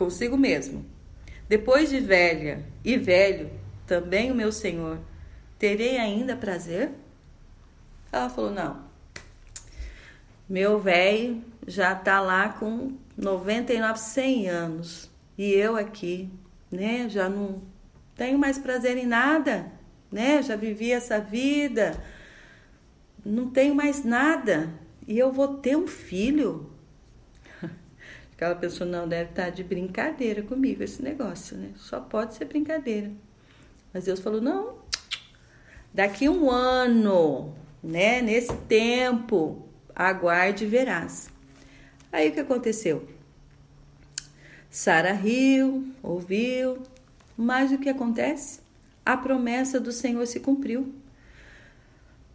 [0.00, 0.86] consigo mesmo:
[1.46, 3.50] Depois de velha e velho,
[3.86, 4.98] também o meu senhor,
[5.58, 6.90] terei ainda prazer?
[8.10, 8.89] Ela falou: não,
[10.50, 16.28] meu velho já tá lá com 99, 100 anos e eu aqui,
[16.70, 17.62] né, já não
[18.16, 19.70] tenho mais prazer em nada,
[20.10, 22.02] né, já vivi essa vida,
[23.24, 24.74] não tenho mais nada
[25.06, 26.70] e eu vou ter um filho.
[28.34, 31.70] Aquela pessoa não deve estar tá de brincadeira comigo esse negócio, né?
[31.76, 33.10] Só pode ser brincadeira.
[33.92, 34.78] Mas Deus falou: não,
[35.92, 38.20] daqui um ano né?
[38.20, 39.68] Nesse tempo,
[40.08, 41.28] aguarde e verás.
[42.12, 43.06] Aí o que aconteceu?
[44.70, 46.78] Sara riu, ouviu,
[47.36, 48.60] mas o que acontece?
[49.04, 50.94] A promessa do Senhor se cumpriu.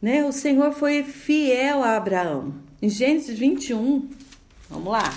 [0.01, 0.23] Né?
[0.23, 2.53] O Senhor foi fiel a Abraão.
[2.81, 4.09] Em Gênesis 21,
[4.69, 5.13] vamos lá.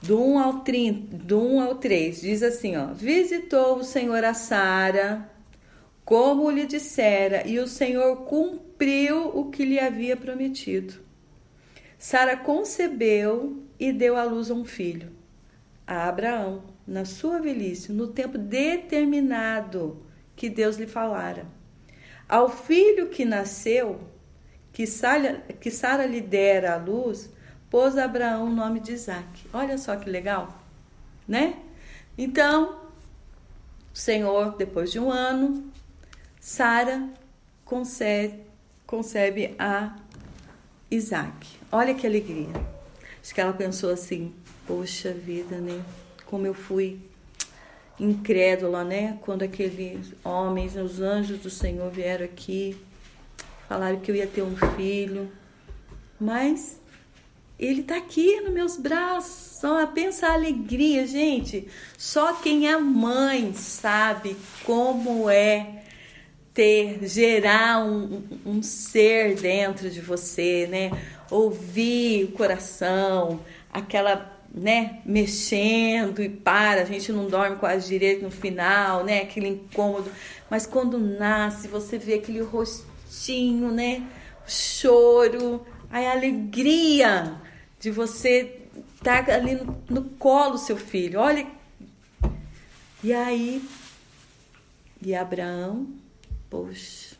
[0.00, 4.34] Do 1 ao, 30, do 1 ao 3, diz assim: ó, Visitou o Senhor a
[4.34, 5.30] Sara
[6.04, 8.71] como lhe dissera, e o Senhor cumpriu
[9.34, 10.94] o que lhe havia prometido.
[11.98, 15.12] Sara concebeu e deu à luz um filho,
[15.86, 21.46] a Abraão, na sua velhice, no tempo determinado que Deus lhe falara.
[22.28, 24.00] Ao filho que nasceu,
[24.72, 27.30] que Sara, que Sara lhe dera à luz,
[27.70, 29.46] pôs Abraão o nome de Isaac.
[29.52, 30.60] Olha só que legal,
[31.28, 31.56] né?
[32.18, 32.80] Então,
[33.94, 35.70] o Senhor, depois de um ano,
[36.40, 37.08] Sara
[37.64, 38.51] concebe,
[38.92, 39.96] concebe a
[40.90, 41.48] Isaac.
[41.72, 42.52] Olha que alegria.
[43.22, 44.34] Acho que ela pensou assim:
[44.66, 45.82] poxa vida, né?
[46.26, 47.00] Como eu fui
[47.98, 49.16] incrédula, né?
[49.22, 52.76] Quando aqueles homens, os anjos do Senhor vieram aqui,
[53.66, 55.32] falaram que eu ia ter um filho,
[56.20, 56.78] mas
[57.58, 59.58] ele tá aqui nos meus braços.
[59.58, 61.66] Só pensa a alegria, gente.
[61.96, 65.81] Só quem é mãe sabe como é
[66.54, 70.90] ter, gerar um, um ser dentro de você, né?
[71.30, 73.40] Ouvir o coração,
[73.72, 79.48] aquela né, mexendo e para, a gente não dorme quase direito no final, né, aquele
[79.48, 80.10] incômodo,
[80.50, 84.06] mas quando nasce, você vê aquele rostinho, né,
[84.46, 87.40] choro, a alegria
[87.80, 88.60] de você
[88.96, 91.46] estar tá ali no, no colo seu filho, olha,
[93.02, 93.62] e aí,
[95.00, 95.86] e Abraão,
[96.52, 97.16] poxa,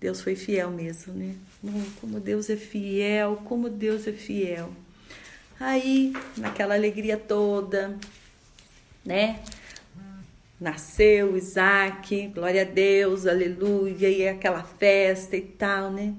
[0.00, 1.36] Deus foi fiel mesmo, né,
[2.00, 4.72] como Deus é fiel, como Deus é fiel.
[5.60, 7.96] Aí, naquela alegria toda,
[9.04, 9.40] né?
[10.60, 16.14] Nasceu Isaac, glória a Deus, aleluia, e aquela festa e tal, né?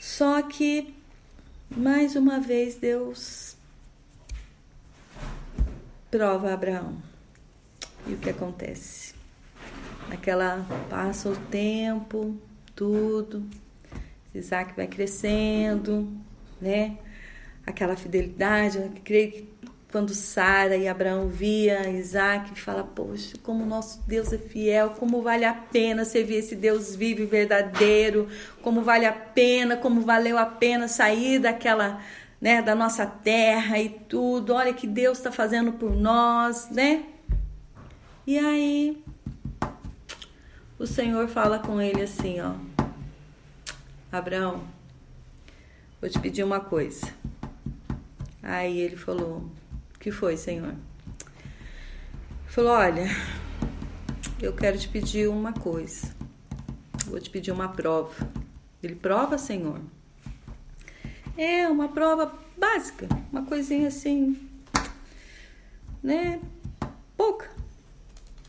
[0.00, 0.94] Só que,
[1.68, 3.56] mais uma vez, Deus
[6.10, 7.02] prova Abraão.
[8.06, 9.09] E o que acontece?
[10.10, 12.36] Aquela passa o tempo,
[12.74, 13.44] tudo,
[14.34, 16.08] Isaac vai crescendo,
[16.60, 16.98] né?
[17.66, 18.78] aquela fidelidade.
[18.78, 19.48] Eu creio que
[19.90, 25.44] quando Sara e Abraão via Isaac, fala, poxa, como nosso Deus é fiel, como vale
[25.44, 28.28] a pena servir esse Deus vivo e verdadeiro,
[28.62, 32.00] como vale a pena, como valeu a pena sair daquela,
[32.40, 34.54] né, da nossa terra e tudo.
[34.54, 37.04] Olha que Deus está fazendo por nós, né?
[38.24, 39.02] E aí
[40.80, 42.54] o Senhor fala com ele assim, ó,
[44.10, 44.64] Abraão,
[46.00, 47.12] vou te pedir uma coisa.
[48.42, 49.44] Aí ele falou:
[49.98, 50.74] que foi, Senhor?
[52.46, 53.04] Falou: Olha,
[54.40, 56.16] eu quero te pedir uma coisa.
[57.04, 58.14] Vou te pedir uma prova.
[58.82, 59.78] Ele prova, Senhor.
[61.36, 64.48] É uma prova básica, uma coisinha assim,
[66.02, 66.40] né?
[67.18, 67.50] Pouca.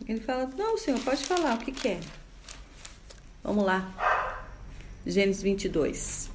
[0.08, 2.21] Ele fala: Não, Senhor, pode falar, o que, que é?
[3.44, 3.92] Vamos lá.
[5.06, 6.30] Gênesis 22.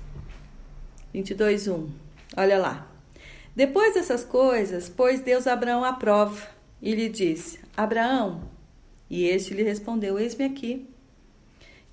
[1.13, 1.91] 22, 1.
[2.37, 2.91] Olha lá.
[3.55, 6.47] Depois dessas coisas, pôs Deus Abraão à prova
[6.83, 8.51] e lhe disse: Abraão.
[9.09, 10.85] E este lhe respondeu: Eis-me aqui.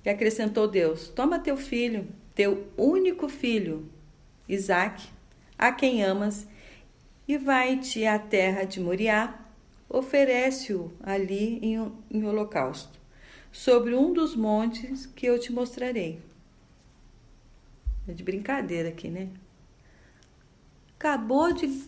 [0.04, 3.88] E acrescentou Deus: Toma teu filho, teu único filho,
[4.48, 5.08] Isaque,
[5.56, 6.46] a quem amas,
[7.26, 9.38] e vai-te à terra de Moriá,
[9.88, 12.98] oferece-o ali em, em holocausto,
[13.54, 16.20] sobre um dos montes que eu te mostrarei.
[18.06, 19.30] É de brincadeira aqui, né?
[21.04, 21.82] acabou de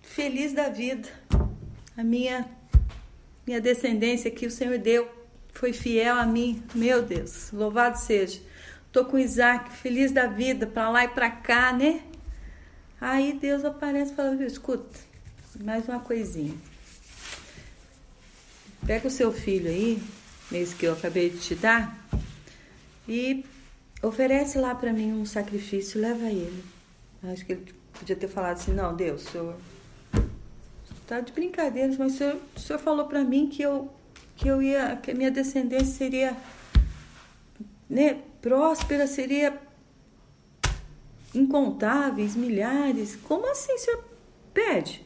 [0.00, 1.06] feliz da vida.
[1.94, 2.48] A minha
[3.46, 5.06] minha descendência que o Senhor deu
[5.52, 6.62] foi fiel a mim.
[6.74, 8.40] Meu Deus, louvado seja.
[8.90, 12.02] Tô com Isaac, feliz da vida, para lá e para cá, né?
[12.98, 14.98] Aí Deus aparece e fala: Viu, escuta,
[15.60, 16.54] mais uma coisinha.
[18.86, 20.02] Pega o seu filho aí,
[20.50, 21.96] mesmo que eu acabei de te dar,
[23.08, 23.44] e
[24.02, 26.64] oferece lá para mim um sacrifício, leva ele.
[27.22, 29.56] Acho que ele Podia ter falado assim, não, Deus, o senhor
[31.06, 33.90] tá de brincadeiras, mas o senhor, o senhor falou para mim que eu
[34.36, 36.36] que eu ia, que a minha descendência seria
[37.90, 39.60] né, próspera, seria
[41.34, 43.16] incontáveis, milhares.
[43.16, 44.04] Como assim o senhor
[44.54, 45.04] pede?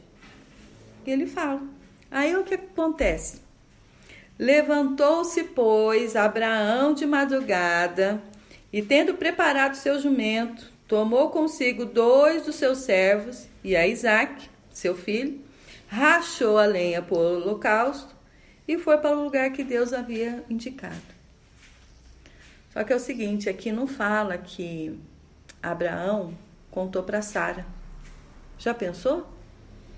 [1.07, 1.63] Ele fala.
[2.11, 3.41] Aí o que acontece?
[4.43, 8.21] Levantou-se, pois, Abraão de madrugada,
[8.73, 14.97] e tendo preparado seu jumento, tomou consigo dois dos seus servos e a Isaac, seu
[14.97, 15.41] filho,
[15.87, 18.13] rachou a lenha para o holocausto
[18.67, 20.97] e foi para o lugar que Deus havia indicado.
[22.73, 24.99] Só que é o seguinte, aqui não fala que
[25.63, 26.37] Abraão
[26.69, 27.65] contou para Sara.
[28.59, 29.25] Já pensou?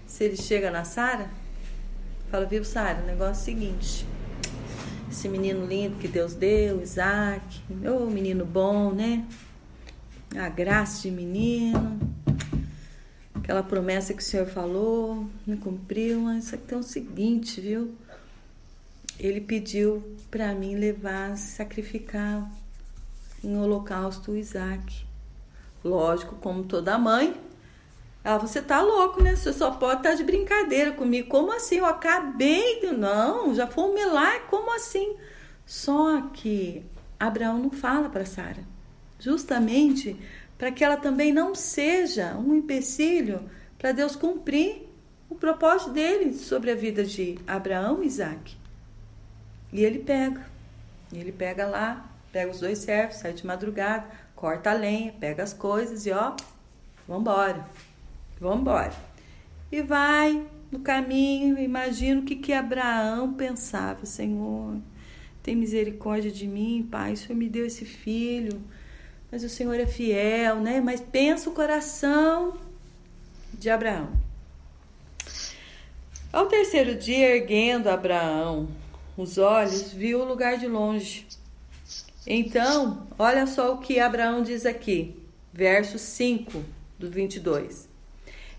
[0.06, 1.30] Se ele chega na Sara,
[2.30, 4.06] fala, viu Sara, o negócio é o seguinte,
[5.14, 9.24] esse menino lindo que Deus deu, Isaac, ô menino bom, né?
[10.36, 12.00] a graça de menino,
[13.32, 17.94] aquela promessa que o Senhor falou, me cumpriu, mas só que tem o seguinte, viu?
[19.16, 20.02] Ele pediu
[20.32, 22.50] para mim levar, sacrificar
[23.44, 25.06] em holocausto o Isaac.
[25.84, 27.40] Lógico, como toda mãe,
[28.24, 29.36] ah, você tá louco, né?
[29.36, 31.28] Você só pode estar tá de brincadeira comigo.
[31.28, 31.76] Como assim?
[31.76, 32.86] Eu acabei de.
[32.86, 34.44] Não, já foi um milagre.
[34.48, 35.16] Como assim?
[35.66, 36.82] Só que
[37.20, 38.74] Abraão não fala para Sara
[39.24, 40.16] justamente
[40.58, 43.48] para que ela também não seja um empecilho
[43.78, 44.86] para Deus cumprir
[45.28, 48.56] o propósito dele sobre a vida de Abraão e Isaac.
[49.72, 50.46] E ele pega.
[51.12, 54.06] E ele pega lá, pega os dois servos, sai de madrugada,
[54.36, 56.36] corta a lenha, pega as coisas e ó,
[57.08, 57.64] vambora.
[58.44, 58.92] Vambora.
[59.72, 64.76] E vai no caminho, imagino o que, que Abraão pensava, Senhor,
[65.42, 68.62] tem misericórdia de mim, Pai, o Senhor me deu esse filho,
[69.32, 70.78] mas o Senhor é fiel, né?
[70.78, 72.58] Mas pensa o coração
[73.54, 74.10] de Abraão.
[76.30, 78.68] Ao terceiro dia, erguendo Abraão
[79.16, 81.26] os olhos, viu o lugar de longe.
[82.26, 85.16] Então, olha só o que Abraão diz aqui,
[85.50, 86.62] verso 5
[86.98, 87.93] do 22.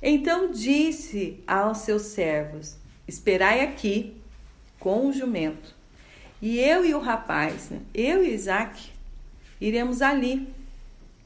[0.02, 2.78] Então disse aos seus servos:
[3.08, 4.16] Esperai aqui
[4.80, 5.74] com o jumento,
[6.42, 8.92] e eu e o rapaz, né, eu e Isaac,
[9.60, 10.48] iremos ali,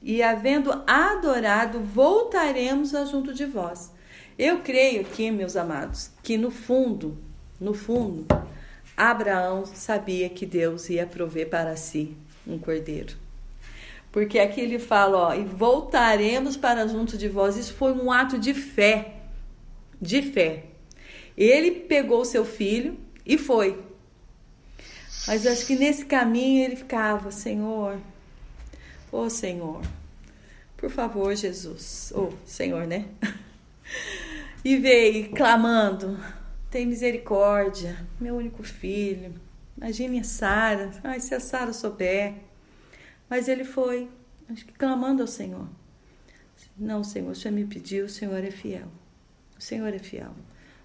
[0.02, 3.92] e havendo adorado, voltaremos junto de vós.
[4.38, 7.18] Eu creio aqui, meus amados, que no fundo,
[7.60, 8.26] no fundo,
[8.96, 12.16] Abraão sabia que Deus ia prover para si
[12.48, 13.18] um cordeiro.
[14.12, 17.56] Porque aqui ele fala, ó, e voltaremos para junto de vós.
[17.58, 19.16] Isso foi um ato de fé.
[20.02, 20.66] De fé.
[21.38, 23.84] Ele pegou seu filho e foi.
[25.28, 27.98] Mas acho que nesse caminho ele ficava, Senhor,
[29.12, 29.82] ô oh, Senhor,
[30.76, 33.06] por favor, Jesus, ô oh, Senhor, né?
[34.64, 36.20] E veio clamando,
[36.70, 39.34] tem misericórdia, meu único filho.
[39.78, 42.34] Imagine a Sara, ai, se a Sara souber.
[43.30, 44.10] Mas ele foi,
[44.50, 45.68] acho que clamando ao Senhor.
[46.78, 48.88] Não, Senhor, o Senhor me pediu, o Senhor é fiel.
[49.58, 50.32] O Senhor é fiel.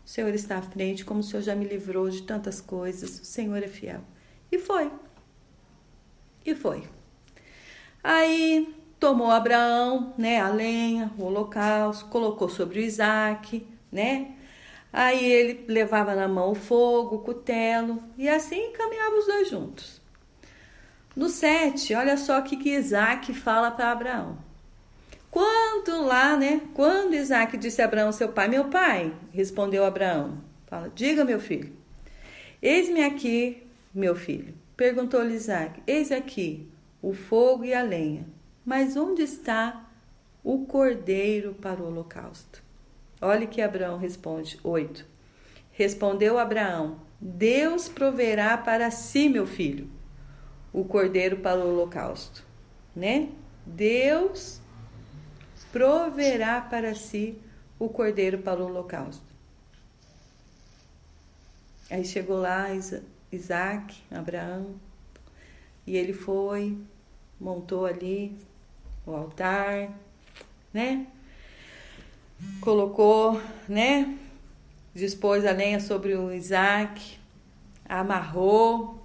[0.05, 3.21] O Senhor está à frente, como o Senhor já me livrou de tantas coisas.
[3.21, 4.01] O Senhor é fiel.
[4.53, 4.93] E foi.
[6.45, 6.85] E foi.
[8.03, 14.35] Aí tomou Abraão, né, a lenha, o holocausto, colocou sobre o Isaac, né?
[14.93, 20.04] Aí ele levava na mão o fogo, o cutelo, e assim caminhavam os dois juntos.
[21.17, 24.37] No 7, olha só o que, que Isaac fala para Abraão.
[25.31, 26.61] Quando lá, né?
[26.75, 31.73] Quando Isaac disse a Abraão, seu pai, meu pai, respondeu Abraão, fala, diga meu filho,
[32.61, 33.63] eis-me aqui,
[33.95, 34.55] meu filho.
[34.77, 36.69] Perguntou-lhe Isaac, eis aqui
[37.01, 38.27] o fogo e a lenha,
[38.65, 39.89] mas onde está
[40.43, 42.61] o cordeiro para o holocausto?
[43.21, 45.07] Olhe que Abraão responde, 8.
[45.71, 49.89] Respondeu Abraão, Deus proverá para si, meu filho
[50.75, 52.45] o cordeiro para o holocausto,
[52.95, 53.29] né?
[53.65, 54.61] Deus
[55.71, 57.39] proverá para si
[57.79, 59.23] o cordeiro para o holocausto.
[61.89, 62.67] Aí chegou lá
[63.31, 64.75] Isaac, Abraão,
[65.87, 66.77] e ele foi,
[67.41, 68.37] montou ali
[69.07, 69.91] o altar,
[70.73, 71.07] né?
[72.61, 74.19] Colocou, né?
[74.93, 77.17] Dispôs a lenha sobre o Isaac,
[77.89, 79.04] amarrou,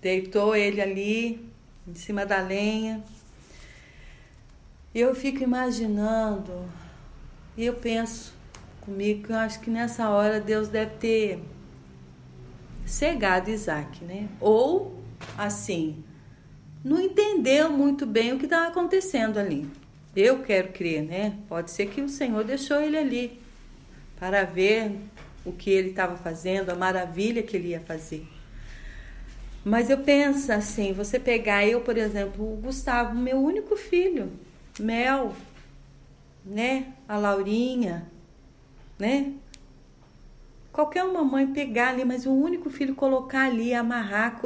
[0.00, 1.50] Deitou ele ali,
[1.86, 3.02] em cima da lenha.
[4.94, 6.64] Eu fico imaginando,
[7.56, 8.32] e eu penso
[8.80, 11.42] comigo que eu acho que nessa hora Deus deve ter
[12.84, 14.28] cegado Isaac, né?
[14.40, 15.00] Ou,
[15.38, 16.02] assim,
[16.82, 19.68] não entendeu muito bem o que estava acontecendo ali.
[20.16, 21.38] Eu quero crer, né?
[21.48, 23.40] Pode ser que o Senhor deixou ele ali
[24.18, 24.96] para ver
[25.44, 28.26] o que ele estava fazendo, a maravilha que ele ia fazer.
[29.64, 34.32] Mas eu penso assim, você pegar eu, por exemplo, o Gustavo, meu único filho,
[34.78, 35.34] Mel,
[36.44, 36.94] né?
[37.06, 38.10] A Laurinha,
[38.98, 39.34] né?
[40.72, 44.40] Qualquer uma mãe pegar ali, mas o único filho colocar ali, amarrar,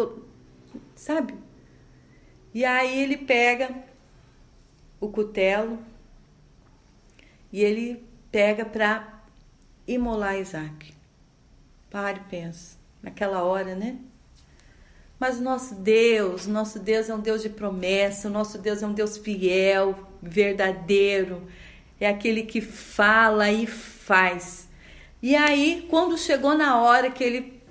[0.96, 1.34] sabe?
[2.52, 3.70] E aí ele pega
[5.00, 5.78] o cutelo
[7.52, 9.22] e ele pega para
[9.86, 10.92] imolar Isaac.
[11.90, 12.76] Pare e pensa.
[13.02, 13.98] Naquela hora, né?
[15.24, 18.92] Mas nosso Deus, nosso Deus é um Deus de promessa, o nosso Deus é um
[18.92, 21.48] Deus fiel, verdadeiro,
[21.98, 24.68] é aquele que fala e faz.
[25.22, 27.62] E aí, quando chegou na hora que ele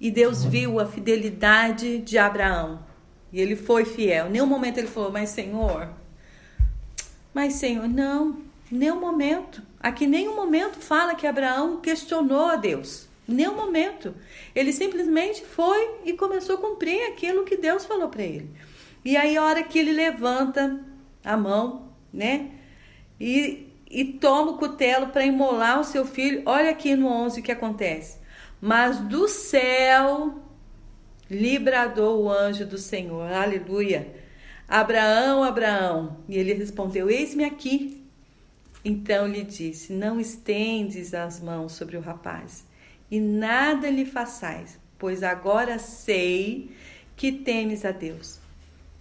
[0.00, 2.84] e Deus viu a fidelidade de Abraão,
[3.32, 4.26] e ele foi fiel.
[4.26, 5.88] Em nenhum momento ele falou: "Mas Senhor,
[7.32, 8.38] mas Senhor, não,
[8.68, 9.62] nenhum momento.
[9.78, 13.06] Aqui nenhum momento fala que Abraão questionou a Deus.
[13.26, 14.14] Nenhum momento.
[14.54, 18.50] Ele simplesmente foi e começou a cumprir aquilo que Deus falou para ele.
[19.04, 20.80] E aí, a hora que ele levanta
[21.24, 22.50] a mão, né?
[23.20, 27.42] E, e toma o cutelo para imolar o seu filho, olha aqui no 11 o
[27.42, 28.18] que acontece.
[28.60, 30.40] Mas do céu
[31.30, 34.14] lhe bradou o anjo do Senhor, aleluia.
[34.68, 36.16] Abraão, Abraão.
[36.28, 38.04] E ele respondeu: Eis-me aqui.
[38.84, 42.64] Então lhe disse: Não estendes as mãos sobre o rapaz,
[43.10, 46.70] e nada lhe façais, pois agora sei
[47.16, 48.38] que temes a Deus,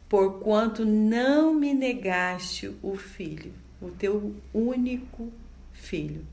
[0.08, 5.32] porquanto não me negaste o filho, o teu único
[5.74, 6.26] filho.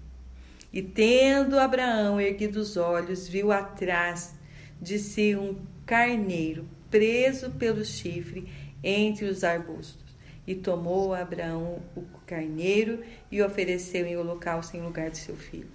[0.72, 4.34] E tendo Abraão erguido os olhos, viu atrás
[4.80, 8.48] de si um carneiro preso pelo chifre
[8.82, 10.02] entre os arbustos.
[10.46, 13.00] E tomou Abraão o carneiro
[13.30, 15.68] e ofereceu em holocausto em lugar de seu filho.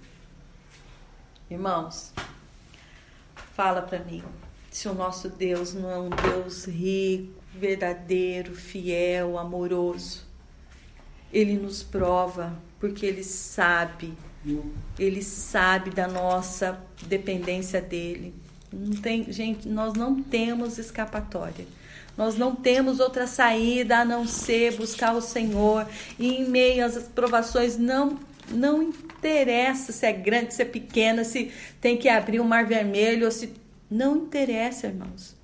[1.50, 2.12] Irmãos,
[3.54, 4.22] fala para mim
[4.70, 10.26] se o nosso Deus não é um Deus rico, verdadeiro, fiel, amoroso.
[11.32, 14.12] Ele nos prova porque ele sabe,
[14.98, 18.34] ele sabe da nossa dependência dele.
[18.70, 21.66] Não tem, gente, nós não temos escapatória.
[22.14, 25.86] Nós não temos outra saída a não ser buscar o Senhor.
[26.18, 28.18] E em meio às provações, não,
[28.50, 32.64] não interessa se é grande, se é pequena, se tem que abrir o um mar
[32.64, 33.52] vermelho ou se.
[33.90, 35.36] Não interessa, irmãos.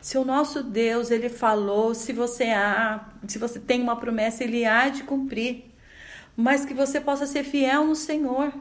[0.00, 4.64] Se o nosso Deus, ele falou, se você há, se você tem uma promessa, ele
[4.64, 5.64] há de cumprir.
[6.36, 8.52] Mas que você possa ser fiel no Senhor.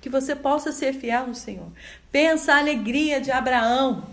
[0.00, 1.68] Que você possa ser fiel no Senhor.
[2.12, 4.04] Pensa a alegria de Abraão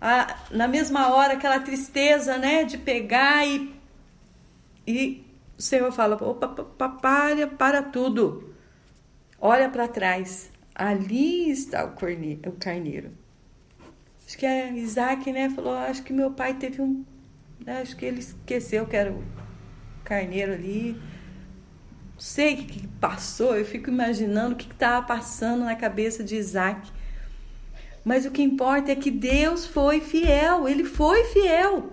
[0.00, 3.78] a, na mesma hora aquela tristeza, né, de pegar e
[4.86, 5.22] e
[5.56, 8.49] o Senhor fala, opa, para, para tudo.
[9.40, 10.50] Olha para trás.
[10.74, 13.10] Ali está o, corne, o carneiro.
[14.26, 15.48] Acho que é Isaac, né?
[15.50, 17.04] Falou, acho que meu pai teve um.
[17.64, 19.24] Né, acho que ele esqueceu que era o
[20.04, 20.92] carneiro ali.
[20.92, 26.22] Não sei o que, que passou, eu fico imaginando o que estava passando na cabeça
[26.22, 26.90] de Isaac.
[28.04, 31.92] Mas o que importa é que Deus foi fiel, ele foi fiel.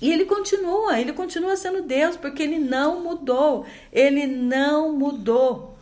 [0.00, 5.75] E ele continua, ele continua sendo Deus, porque ele não mudou, ele não mudou.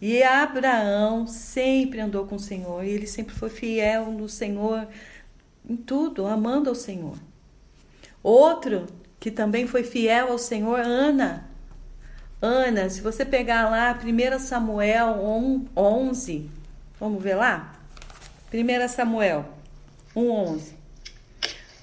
[0.00, 4.88] E Abraão sempre andou com o Senhor, e ele sempre foi fiel no Senhor,
[5.68, 7.18] em tudo, amando ao Senhor.
[8.22, 8.86] Outro
[9.18, 11.48] que também foi fiel ao Senhor, Ana.
[12.40, 16.50] Ana, se você pegar lá 1 Samuel 11,
[16.98, 17.74] vamos ver lá?
[18.52, 19.44] 1 Samuel
[20.16, 20.72] 1,11.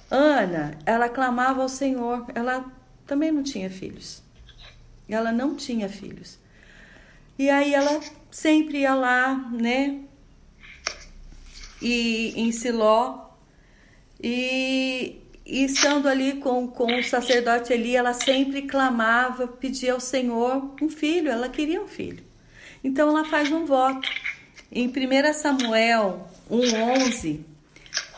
[0.09, 2.65] Ana, ela clamava ao Senhor, ela
[3.05, 4.23] também não tinha filhos.
[5.07, 6.39] Ela não tinha filhos.
[7.37, 7.99] E aí ela
[8.31, 9.99] sempre ia lá, né?
[11.81, 13.27] E em Siló.
[14.21, 20.75] E, e estando ali com, com o sacerdote ali, ela sempre clamava, pedia ao Senhor
[20.81, 21.29] um filho.
[21.29, 22.23] Ela queria um filho.
[22.83, 24.09] Então ela faz um voto.
[24.71, 27.41] Em 1 Samuel 1:11,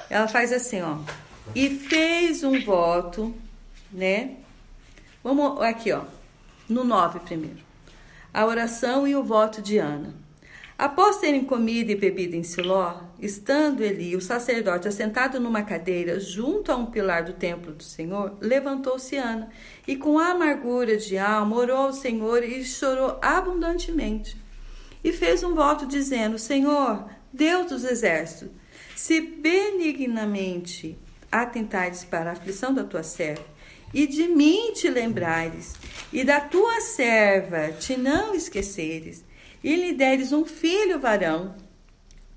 [0.09, 0.97] ela faz assim, ó.
[1.53, 3.33] E fez um voto,
[3.91, 4.37] né?
[5.23, 6.03] Vamos aqui, ó.
[6.67, 7.68] No 9 primeiro.
[8.33, 10.13] A oração e o voto de Ana.
[10.77, 16.71] Após terem comido e bebido em Siló, estando Eli, o sacerdote, assentado numa cadeira junto
[16.71, 19.49] a um pilar do templo do Senhor, levantou-se Ana
[19.85, 24.37] e, com amargura de alma, orou ao Senhor e chorou abundantemente.
[25.03, 28.55] E fez um voto dizendo: Senhor, Deus dos exércitos,
[28.95, 30.97] se benignamente
[31.31, 33.43] atentares para a aflição da tua serva,
[33.93, 35.75] e de mim te lembrares,
[36.11, 39.23] e da tua serva te não esqueceres,
[39.63, 41.55] e lhe deres um filho varão,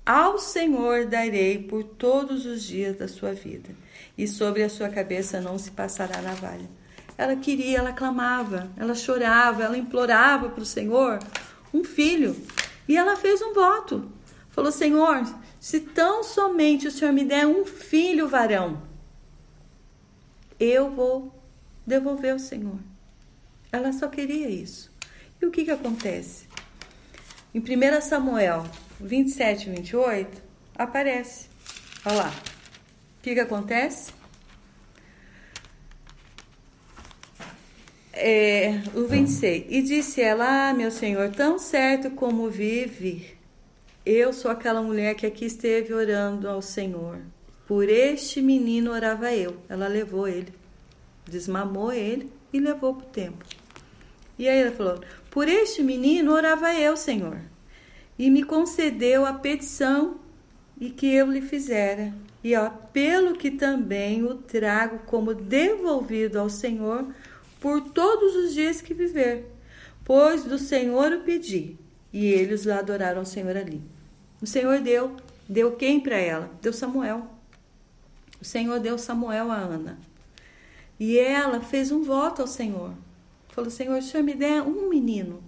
[0.05, 3.69] ao Senhor darei por todos os dias da sua vida,
[4.17, 6.69] e sobre a sua cabeça não se passará navalha.
[7.17, 11.19] Ela queria, ela clamava, ela chorava, ela implorava para o Senhor
[11.73, 12.35] um filho.
[12.87, 14.11] E ela fez um voto.
[14.49, 15.23] Falou: Senhor,
[15.59, 18.81] se tão somente o Senhor me der um filho varão,
[20.59, 21.42] eu vou
[21.85, 22.79] devolver ao Senhor.
[23.71, 24.91] Ela só queria isso.
[25.41, 26.45] E o que, que acontece?
[27.53, 28.65] Em 1 Samuel
[28.99, 30.41] 27 e 28,
[30.75, 31.47] aparece.
[32.05, 32.29] Olha lá.
[33.19, 34.11] O que, que acontece?
[38.11, 39.65] É, o 26.
[39.69, 43.33] E disse ela: Ah, meu senhor, tão certo como vive
[44.05, 47.21] eu sou aquela mulher que aqui esteve orando ao Senhor.
[47.65, 49.55] Por este menino orava eu.
[49.69, 50.51] Ela levou ele,
[51.27, 53.47] desmamou ele e levou para o templo.
[54.37, 57.39] E aí ela falou: Por este menino orava eu, Senhor,
[58.17, 60.17] e me concedeu a petição
[60.79, 62.13] e que eu lhe fizera.
[62.43, 67.07] E ó, pelo que também o trago como devolvido ao Senhor
[67.59, 69.49] por todos os dias que viver.
[70.03, 71.77] Pois do Senhor o pedi,
[72.11, 73.81] e eles adoraram o Senhor ali.
[74.41, 75.15] O Senhor deu.
[75.47, 76.49] Deu quem para ela?
[76.61, 77.27] Deu Samuel.
[78.41, 79.97] O Senhor deu Samuel a Ana.
[80.99, 82.93] E ela fez um voto ao Senhor.
[83.49, 85.43] Falou: Senhor, se o Senhor me der um menino,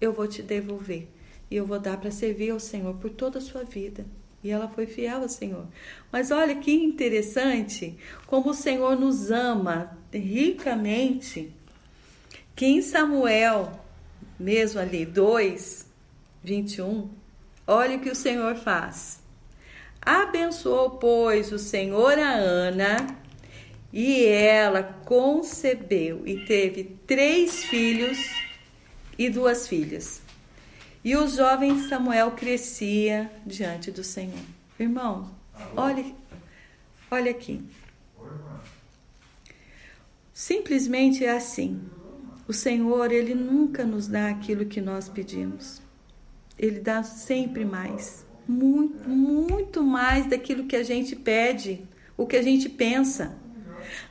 [0.00, 1.08] eu vou te devolver.
[1.50, 4.04] E eu vou dar para servir ao Senhor por toda a sua vida.
[4.42, 5.66] E ela foi fiel ao Senhor.
[6.12, 11.50] Mas olha que interessante como o Senhor nos ama ricamente.
[12.54, 13.72] Que em Samuel,
[14.38, 15.86] mesmo ali, 2,
[16.42, 17.08] 21,
[17.66, 19.22] olha o que o Senhor faz.
[20.00, 22.96] Abençoou, pois, o Senhor a Ana,
[23.96, 28.18] e ela concebeu e teve três filhos
[29.16, 30.20] e duas filhas.
[31.04, 34.34] E o jovem Samuel crescia diante do Senhor.
[34.80, 35.30] Irmão,
[35.76, 36.04] olha,
[37.08, 37.62] olha aqui.
[40.32, 41.80] Simplesmente é assim.
[42.48, 45.80] O Senhor, ele nunca nos dá aquilo que nós pedimos.
[46.58, 48.26] Ele dá sempre mais.
[48.48, 51.86] Muito, muito mais daquilo que a gente pede,
[52.16, 53.43] o que a gente pensa.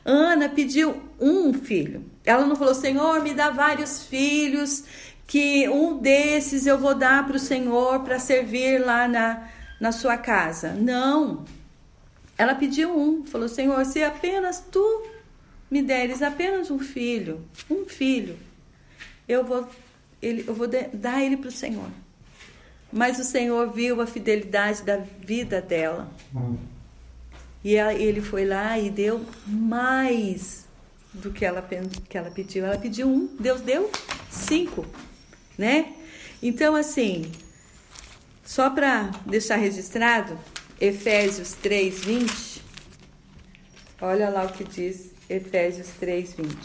[0.04, 2.04] Ana pediu um filho.
[2.24, 4.84] Ela não falou, Senhor, me dá vários filhos,
[5.26, 9.48] que um desses eu vou dar para o Senhor para servir lá na,
[9.80, 10.72] na sua casa.
[10.72, 11.44] Não.
[12.36, 15.06] Ela pediu um, falou, Senhor, se apenas tu
[15.70, 18.36] me deres apenas um filho, um filho,
[19.28, 19.68] eu vou,
[20.20, 21.88] ele, eu vou dar ele para o Senhor.
[22.92, 26.10] Mas o Senhor viu a fidelidade da vida dela.
[26.34, 26.56] Hum.
[27.64, 30.66] E ele foi lá e deu mais
[31.14, 31.66] do que ela,
[32.08, 32.64] que ela pediu.
[32.66, 33.90] Ela pediu um, Deus deu
[34.30, 34.84] cinco,
[35.56, 35.94] né?
[36.42, 37.32] Então, assim,
[38.44, 40.38] só para deixar registrado,
[40.78, 42.62] Efésios 3, 20.
[44.00, 46.56] Olha lá o que diz Efésios 3, 20.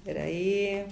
[0.00, 0.86] Espera aí.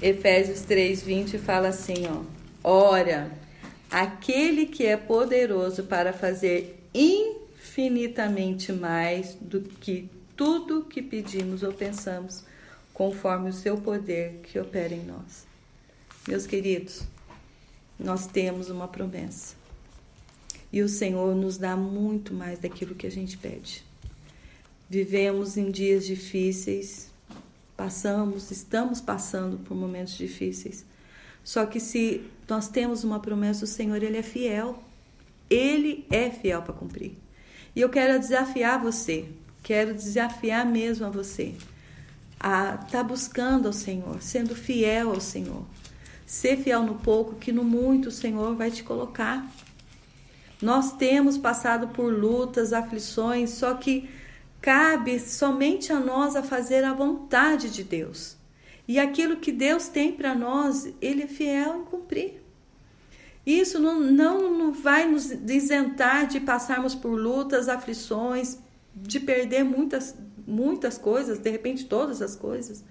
[0.00, 2.22] Efésios 3:20 fala assim, ó:
[2.62, 3.30] Ora,
[3.90, 12.44] aquele que é poderoso para fazer infinitamente mais do que tudo que pedimos ou pensamos,
[12.94, 15.46] conforme o seu poder que opera em nós.
[16.26, 17.02] Meus queridos,
[17.98, 19.56] nós temos uma promessa.
[20.72, 23.82] E o Senhor nos dá muito mais daquilo que a gente pede.
[24.88, 27.10] Vivemos em dias difíceis,
[27.76, 30.84] passamos, estamos passando por momentos difíceis.
[31.42, 34.82] Só que se nós temos uma promessa do Senhor, Ele é fiel.
[35.48, 37.12] Ele é fiel para cumprir.
[37.74, 39.26] E eu quero desafiar você,
[39.62, 41.54] quero desafiar mesmo a você
[42.40, 45.64] a estar tá buscando ao Senhor, sendo fiel ao Senhor.
[46.26, 49.50] Ser fiel no pouco, que no muito o Senhor vai te colocar.
[50.60, 54.08] Nós temos passado por lutas, aflições, só que
[54.60, 58.36] Cabe somente a nós a fazer a vontade de Deus.
[58.88, 62.42] E aquilo que Deus tem para nós, Ele é fiel em cumprir.
[63.44, 68.58] Isso não, não, não vai nos isentar de passarmos por lutas, aflições,
[68.94, 70.16] de perder muitas,
[70.46, 72.82] muitas coisas, de repente todas as coisas.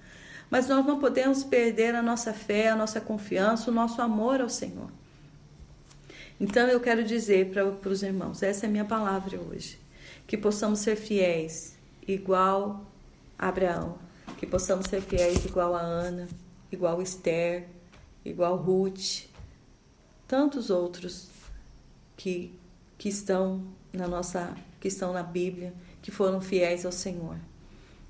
[0.49, 4.49] Mas nós não podemos perder a nossa fé, a nossa confiança, o nosso amor ao
[4.49, 4.89] Senhor.
[6.39, 9.79] Então eu quero dizer para os irmãos, essa é a minha palavra hoje
[10.27, 12.85] que possamos ser fiéis igual
[13.39, 13.97] Abraão,
[14.37, 16.27] que possamos ser fiéis igual a Ana,
[16.71, 17.67] igual Esther,
[18.23, 19.27] igual Ruth,
[20.27, 21.29] tantos outros
[22.15, 22.53] que,
[22.97, 23.63] que estão
[23.93, 27.37] na nossa que estão na Bíblia, que foram fiéis ao Senhor.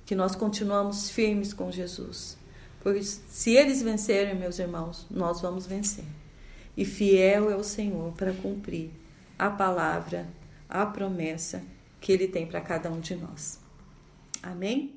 [0.05, 2.37] Que nós continuamos firmes com Jesus.
[2.81, 6.05] Pois se eles vencerem, meus irmãos, nós vamos vencer.
[6.75, 8.91] E fiel é o Senhor para cumprir
[9.37, 10.27] a palavra,
[10.69, 11.63] a promessa
[11.99, 13.59] que Ele tem para cada um de nós.
[14.41, 14.96] Amém?